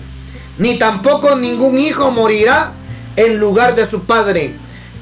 [0.57, 2.71] ni tampoco ningún hijo morirá
[3.17, 4.53] en lugar de su padre.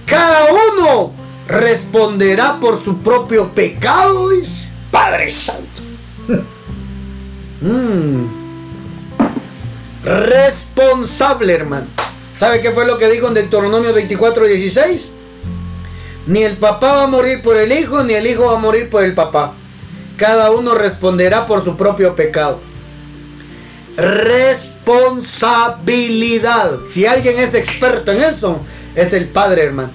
[0.07, 1.13] Cada uno
[1.47, 4.29] responderá por su propio pecado,
[4.91, 6.43] Padre Santo.
[7.63, 8.40] Mm.
[10.03, 11.87] Responsable, hermano.
[12.39, 15.01] ¿Sabe qué fue lo que dijo en Deuteronomio 24, 16?
[16.27, 18.89] Ni el papá va a morir por el hijo, ni el hijo va a morir
[18.89, 19.53] por el papá.
[20.17, 22.59] Cada uno responderá por su propio pecado.
[23.95, 26.73] Responsabilidad.
[26.93, 28.59] Si alguien es experto en eso,
[28.95, 29.91] es el padre, hermano.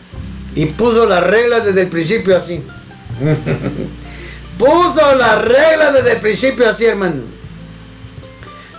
[0.54, 2.64] Y puso las reglas desde el principio así.
[4.58, 7.22] puso las reglas desde el principio así, hermano.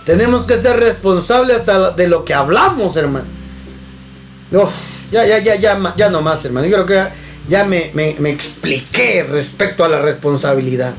[0.08, 3.26] Tenemos que ser responsables hasta de lo que hablamos, hermano.
[4.50, 4.70] No,
[5.12, 6.66] ya, ya, ya, ya, ya no más, hermano.
[6.66, 10.94] Yo creo que ya, me, me, expliqué respecto a la responsabilidad.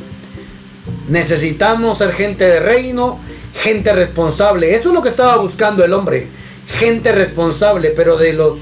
[1.07, 3.19] Necesitamos ser gente de reino,
[3.63, 4.75] gente responsable.
[4.75, 6.27] Eso es lo que estaba buscando el hombre.
[6.77, 8.59] Gente responsable, pero de los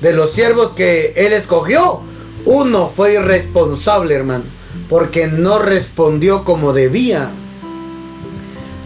[0.00, 2.00] de los siervos que él escogió,
[2.46, 4.46] uno fue irresponsable, hermano,
[4.88, 7.30] porque no respondió como debía.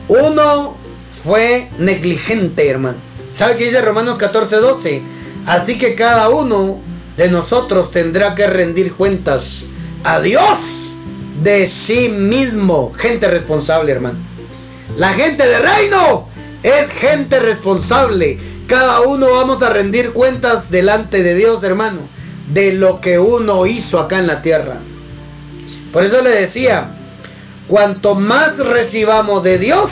[0.09, 0.82] Uno
[1.25, 2.99] fue negligente, hermano.
[3.39, 5.03] ¿Sabe qué dice Romanos 14, 12?
[5.47, 6.81] Así que cada uno
[7.17, 9.43] de nosotros tendrá que rendir cuentas
[10.05, 10.59] a Dios
[11.43, 12.93] de sí mismo.
[12.95, 14.19] Gente responsable, hermano.
[14.97, 16.29] La gente de reino
[16.63, 18.39] es gente responsable.
[18.67, 22.03] Cada uno vamos a rendir cuentas delante de Dios, hermano,
[22.49, 24.77] de lo que uno hizo acá en la tierra.
[25.93, 26.91] Por eso le decía,
[27.69, 29.91] cuanto más recibamos de Dios,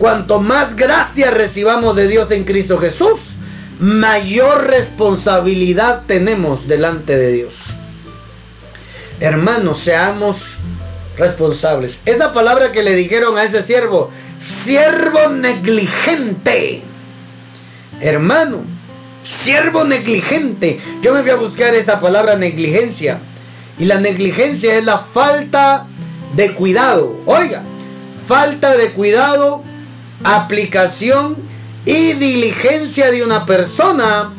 [0.00, 3.20] cuanto más gracia recibamos de Dios en Cristo Jesús,
[3.78, 7.54] mayor responsabilidad tenemos delante de Dios.
[9.20, 10.36] Hermanos, seamos
[11.18, 11.94] responsables.
[12.06, 14.10] Esa palabra que le dijeron a ese siervo,
[14.64, 16.80] siervo negligente.
[18.00, 18.64] Hermano,
[19.44, 20.80] siervo negligente.
[21.02, 23.18] Yo me voy a buscar esa palabra negligencia.
[23.78, 25.86] Y la negligencia es la falta
[26.36, 27.18] de cuidado.
[27.26, 27.62] Oiga,
[28.26, 29.62] falta de cuidado,
[30.24, 31.36] aplicación
[31.84, 34.32] y diligencia de una persona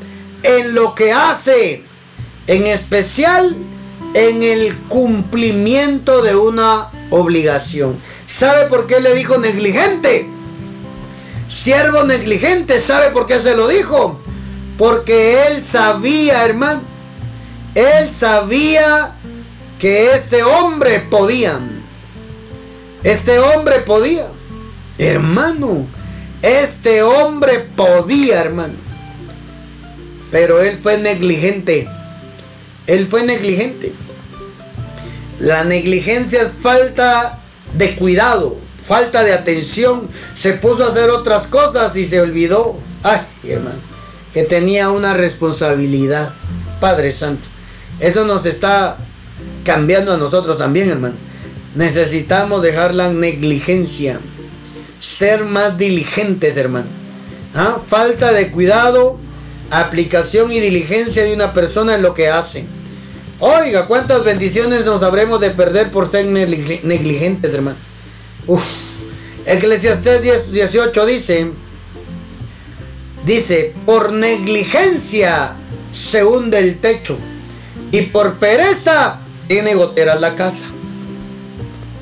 [0.43, 1.83] en lo que hace,
[2.47, 3.55] en especial
[4.13, 7.99] en el cumplimiento de una obligación.
[8.39, 10.25] ¿Sabe por qué le dijo negligente?
[11.63, 14.19] Siervo negligente, ¿sabe por qué se lo dijo?
[14.77, 16.81] Porque él sabía, hermano,
[17.75, 19.11] él sabía
[19.79, 21.59] que este hombre podía.
[23.03, 24.27] Este hombre podía.
[24.97, 25.87] Hermano,
[26.41, 28.75] este hombre podía, hermano.
[30.31, 31.85] Pero él fue negligente.
[32.87, 33.93] Él fue negligente.
[35.39, 37.39] La negligencia es falta
[37.73, 40.09] de cuidado, falta de atención.
[40.41, 42.77] Se puso a hacer otras cosas y se olvidó.
[43.03, 43.79] Ay, hermano,
[44.33, 46.33] que tenía una responsabilidad.
[46.79, 47.43] Padre Santo.
[47.99, 48.97] Eso nos está
[49.63, 51.15] cambiando a nosotros también, hermano.
[51.75, 54.19] Necesitamos dejar la negligencia,
[55.21, 56.87] ser más diligentes, hermano.
[57.53, 57.77] ¿Ah?
[57.89, 59.19] Falta de cuidado,
[59.69, 62.65] aplicación y diligencia de una persona en lo que hace.
[63.39, 67.77] Oiga, cuántas bendiciones nos habremos de perder por ser negligentes, hermano.
[68.47, 68.61] Uf.
[69.45, 71.51] Eclesiastés 10, 18 dice,
[73.25, 75.53] dice, por negligencia
[76.11, 77.17] se hunde el techo
[77.91, 80.71] y por pereza tiene goteras la casa.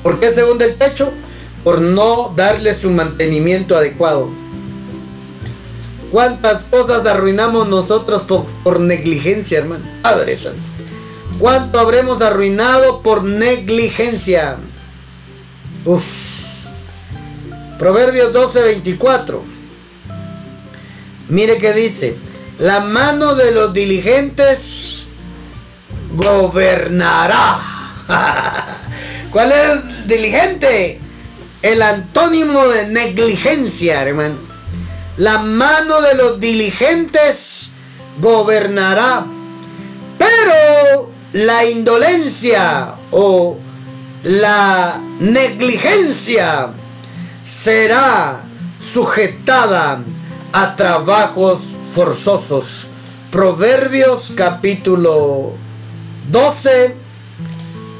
[0.02, 1.10] ¿Por qué se hunde el techo?
[1.64, 4.30] Por no darle su mantenimiento adecuado.
[6.10, 8.22] ¿Cuántas cosas arruinamos nosotros
[8.64, 9.84] por, negligencia, hermano?
[10.02, 10.60] Padre Santo.
[11.38, 14.56] ¿Cuánto habremos arruinado por negligencia?
[15.84, 16.02] Uf.
[17.78, 19.40] Proverbios 12:24.
[21.28, 22.16] Mire que dice,
[22.58, 24.58] la mano de los diligentes
[26.12, 27.60] gobernará.
[29.30, 31.00] ¿Cuál es diligente?
[31.62, 34.36] El antónimo de negligencia, hermano.
[35.18, 37.36] La mano de los diligentes
[38.18, 39.26] gobernará.
[40.16, 43.58] Pero la indolencia o
[44.22, 46.68] la negligencia
[47.62, 48.40] será
[48.94, 50.00] sujetada
[50.52, 51.60] a trabajos
[51.94, 52.64] forzosos.
[53.30, 55.52] Proverbios capítulo
[56.30, 56.96] 12,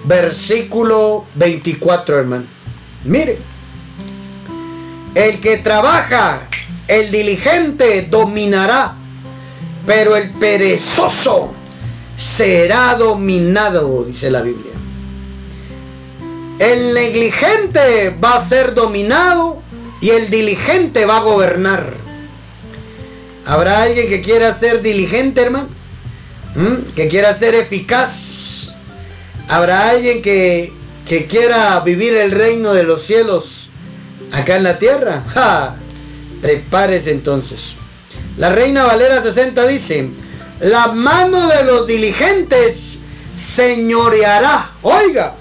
[0.05, 2.47] versículo 24, hermano.
[3.05, 3.39] Mire,
[5.15, 6.49] el que trabaja,
[6.87, 8.95] el diligente dominará,
[9.87, 11.55] pero el perezoso
[12.37, 14.73] será dominado, dice la Biblia.
[16.59, 19.63] El negligente va a ser dominado
[20.01, 21.95] y el diligente va a gobernar.
[23.47, 25.69] ¿Habrá alguien que quiera ser diligente, hermano?
[26.55, 26.95] ¿Mm?
[26.95, 28.15] ¿Que quiera ser eficaz?
[29.49, 30.73] ¿Habrá alguien que,
[31.09, 33.60] que quiera vivir el reino de los cielos
[34.33, 35.23] acá en la tierra?
[35.33, 35.77] ¡Ja!
[36.41, 37.59] Prepárese entonces.
[38.37, 40.09] La Reina Valera 60 dice,
[40.61, 42.77] la mano de los diligentes
[43.57, 44.71] señoreará.
[44.83, 45.35] Oiga,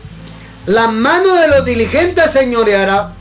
[0.66, 3.14] la mano de los diligentes señoreará,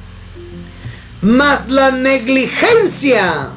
[1.23, 3.49] mas la negligencia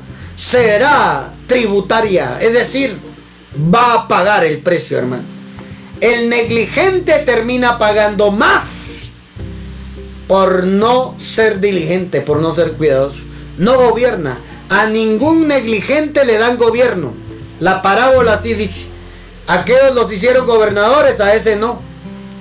[0.51, 2.97] será tributaria, es decir,
[3.73, 5.23] va a pagar el precio, hermano.
[5.99, 8.63] El negligente termina pagando más
[10.31, 13.17] por no ser diligente, por no ser cuidadoso.
[13.57, 14.37] No gobierna.
[14.69, 17.11] A ningún negligente le dan gobierno.
[17.59, 18.85] La parábola así dice.
[19.45, 21.81] Aquellos los hicieron gobernadores, a ese no.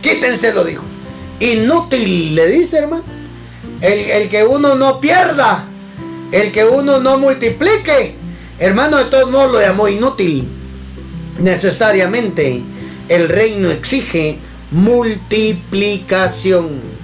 [0.03, 0.85] Quítense, lo dijo.
[1.41, 3.03] Inútil, le dice, hermano.
[3.81, 5.65] El, el que uno no pierda,
[6.31, 8.15] el que uno no multiplique,
[8.61, 10.47] hermano, de todos modos lo llamó inútil.
[11.41, 12.63] Necesariamente,
[13.09, 14.39] el reino exige
[14.71, 17.00] multiplicación.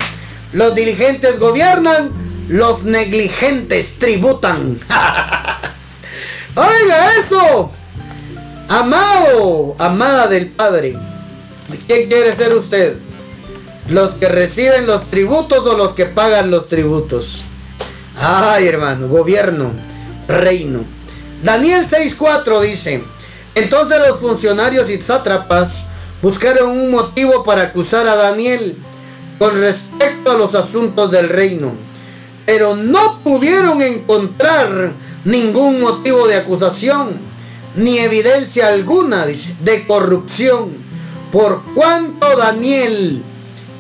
[0.53, 2.11] Los diligentes gobiernan,
[2.49, 4.81] los negligentes tributan.
[6.55, 7.73] Oiga eso,
[8.69, 10.95] amado, amada del Padre.
[11.87, 12.97] ¿Quién quiere ser usted?
[13.89, 17.25] ¿Los que reciben los tributos o los que pagan los tributos?
[18.17, 19.73] Ay, hermano, gobierno,
[20.27, 20.85] reino.
[21.43, 23.03] Daniel 6:4 dice,
[23.55, 25.73] entonces los funcionarios y sátrapas
[26.23, 28.77] buscaron un motivo para acusar a Daniel
[29.39, 31.73] con respecto a los asuntos del reino,
[32.45, 34.93] pero no pudieron encontrar
[35.25, 37.19] ningún motivo de acusación,
[37.77, 40.71] ni evidencia alguna de corrupción,
[41.33, 43.23] por cuanto Daniel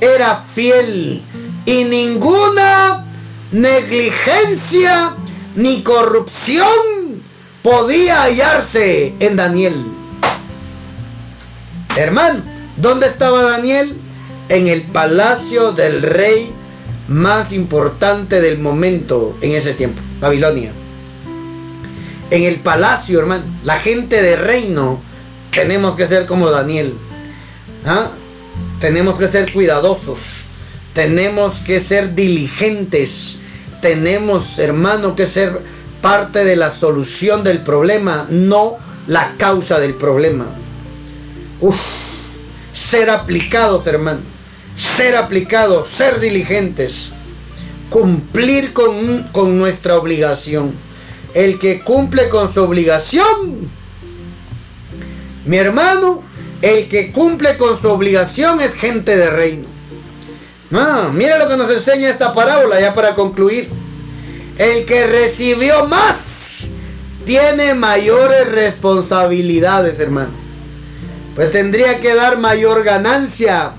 [0.00, 1.22] era fiel
[1.64, 3.04] y ninguna
[3.52, 5.14] negligencia
[5.54, 7.22] ni corrupción
[7.62, 9.84] podía hallarse en Daniel.
[11.96, 12.42] Hermano,
[12.76, 13.96] ¿dónde estaba Daniel?
[14.48, 16.48] En el palacio del rey
[17.08, 20.72] más importante del momento en ese tiempo, Babilonia.
[22.30, 25.00] En el palacio, hermano, la gente de reino,
[25.52, 26.94] tenemos que ser como Daniel.
[27.84, 28.10] ¿Ah?
[28.80, 30.18] Tenemos que ser cuidadosos,
[30.94, 33.10] tenemos que ser diligentes,
[33.80, 35.60] tenemos, hermano, que ser
[36.02, 38.76] parte de la solución del problema, no
[39.06, 40.46] la causa del problema.
[41.60, 41.76] Uf,
[42.90, 44.20] ser aplicados, hermano,
[44.96, 46.92] ser aplicados, ser diligentes,
[47.90, 50.74] cumplir con, con nuestra obligación.
[51.34, 53.70] El que cumple con su obligación,
[55.44, 56.22] mi hermano,
[56.62, 59.68] el que cumple con su obligación es gente de reino.
[60.72, 63.68] Ah, mira lo que nos enseña esta parábola ya para concluir.
[64.58, 66.16] El que recibió más
[67.24, 70.45] tiene mayores responsabilidades, hermano.
[71.36, 73.72] Pues tendría que dar mayor ganancia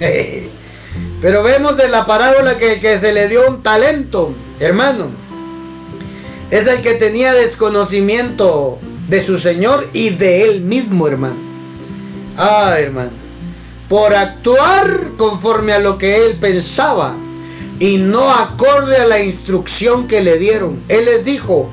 [1.20, 5.10] Pero vemos de la parábola que, se le dio un talento, hermano.
[6.50, 8.78] Es el que tenía desconocimiento
[9.08, 11.36] de su Señor y de él mismo, hermano.
[12.36, 13.10] Ah, hermano.
[13.88, 17.14] Por actuar conforme a lo que él pensaba
[17.78, 20.84] y no acorde a la instrucción que le dieron.
[20.88, 21.70] Él les dijo,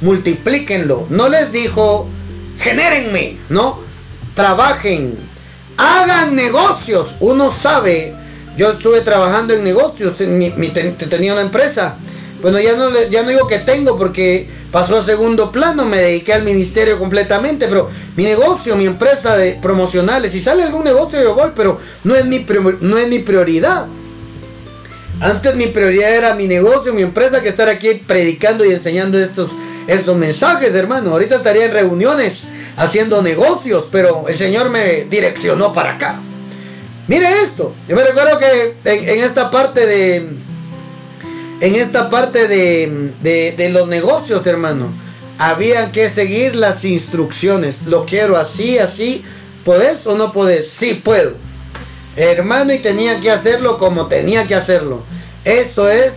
[0.00, 1.06] multiplíquenlo.
[1.10, 2.08] No les dijo,
[2.60, 3.80] genérenme, no,
[4.34, 5.16] trabajen,
[5.76, 7.14] hagan negocios.
[7.20, 8.12] Uno sabe,
[8.56, 11.96] yo estuve trabajando en negocios, tenía una empresa.
[12.42, 16.34] Bueno, ya no, ya no digo que tengo porque pasó a segundo plano, me dediqué
[16.34, 21.34] al ministerio completamente, pero mi negocio, mi empresa de promocionales, si sale algún negocio yo
[21.34, 22.44] voy, pero no es mi,
[22.80, 23.86] no es mi prioridad.
[25.24, 29.50] Antes mi prioridad era mi negocio, mi empresa, que estar aquí predicando y enseñando estos,
[29.86, 31.12] estos mensajes, hermano.
[31.12, 32.38] Ahorita estaría en reuniones
[32.76, 36.20] haciendo negocios, pero el Señor me direccionó para acá.
[37.08, 40.16] Mire esto, yo me recuerdo que en, esta parte de
[41.60, 44.92] en esta parte de, de, de, los negocios, hermano,
[45.38, 47.74] había que seguir las instrucciones.
[47.86, 49.24] Lo quiero así, así.
[49.64, 50.66] ¿Podés o no podés?
[50.78, 51.32] Sí, puedo.
[52.16, 55.02] Hermano, y tenía que hacerlo como tenía que hacerlo.
[55.44, 56.12] Eso es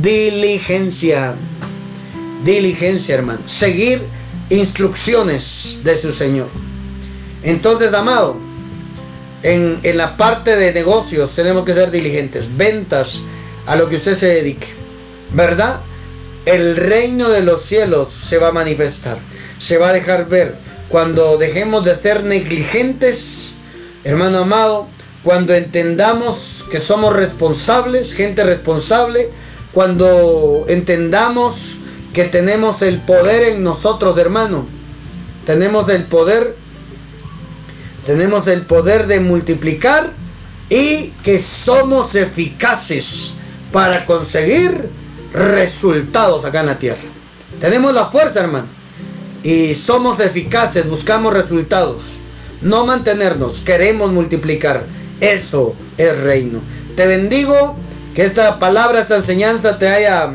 [0.00, 1.34] diligencia.
[2.44, 3.40] Diligencia, hermano.
[3.60, 4.02] Seguir
[4.50, 5.42] instrucciones
[5.84, 6.48] de su Señor.
[7.42, 8.36] Entonces, amado,
[9.42, 13.08] en, en la parte de negocios tenemos que ser diligentes, ventas,
[13.66, 14.66] a lo que usted se dedique,
[15.32, 15.80] ¿verdad?
[16.44, 19.18] El reino de los cielos se va a manifestar,
[19.68, 20.54] se va a dejar ver.
[20.88, 23.18] Cuando dejemos de ser negligentes,
[24.04, 24.88] hermano amado,
[25.24, 29.28] cuando entendamos que somos responsables, gente responsable,
[29.72, 31.56] cuando entendamos
[32.12, 34.66] que tenemos el poder en nosotros, hermano,
[35.46, 36.56] tenemos el poder,
[38.04, 40.10] tenemos el poder de multiplicar
[40.68, 43.04] y que somos eficaces
[43.72, 44.88] para conseguir
[45.32, 47.02] resultados acá en la tierra.
[47.60, 48.66] Tenemos la fuerza, hermano,
[49.42, 52.02] y somos eficaces, buscamos resultados,
[52.60, 54.84] no mantenernos, queremos multiplicar.
[55.22, 56.60] Eso es reino.
[56.96, 57.76] Te bendigo,
[58.12, 60.30] que esta palabra, esta enseñanza te haya,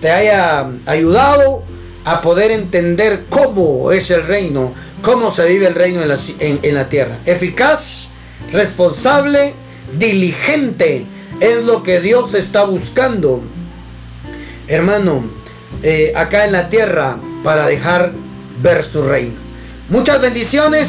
[0.00, 1.62] te haya ayudado
[2.02, 7.18] a poder entender cómo es el reino, cómo se vive el reino en la, tierra.
[7.26, 7.80] Eficaz,
[8.52, 9.52] responsable,
[9.98, 11.04] diligente
[11.38, 13.42] es lo que Dios está buscando,
[14.66, 15.26] hermano,
[15.82, 18.12] eh, acá en la tierra para dejar
[18.62, 19.34] ver su reino.
[19.90, 20.88] Muchas bendiciones,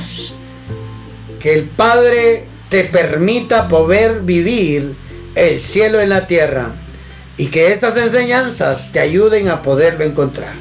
[1.41, 4.95] que el Padre te permita poder vivir
[5.35, 6.71] el cielo en la tierra
[7.37, 10.55] y que estas enseñanzas te ayuden a poderlo encontrar.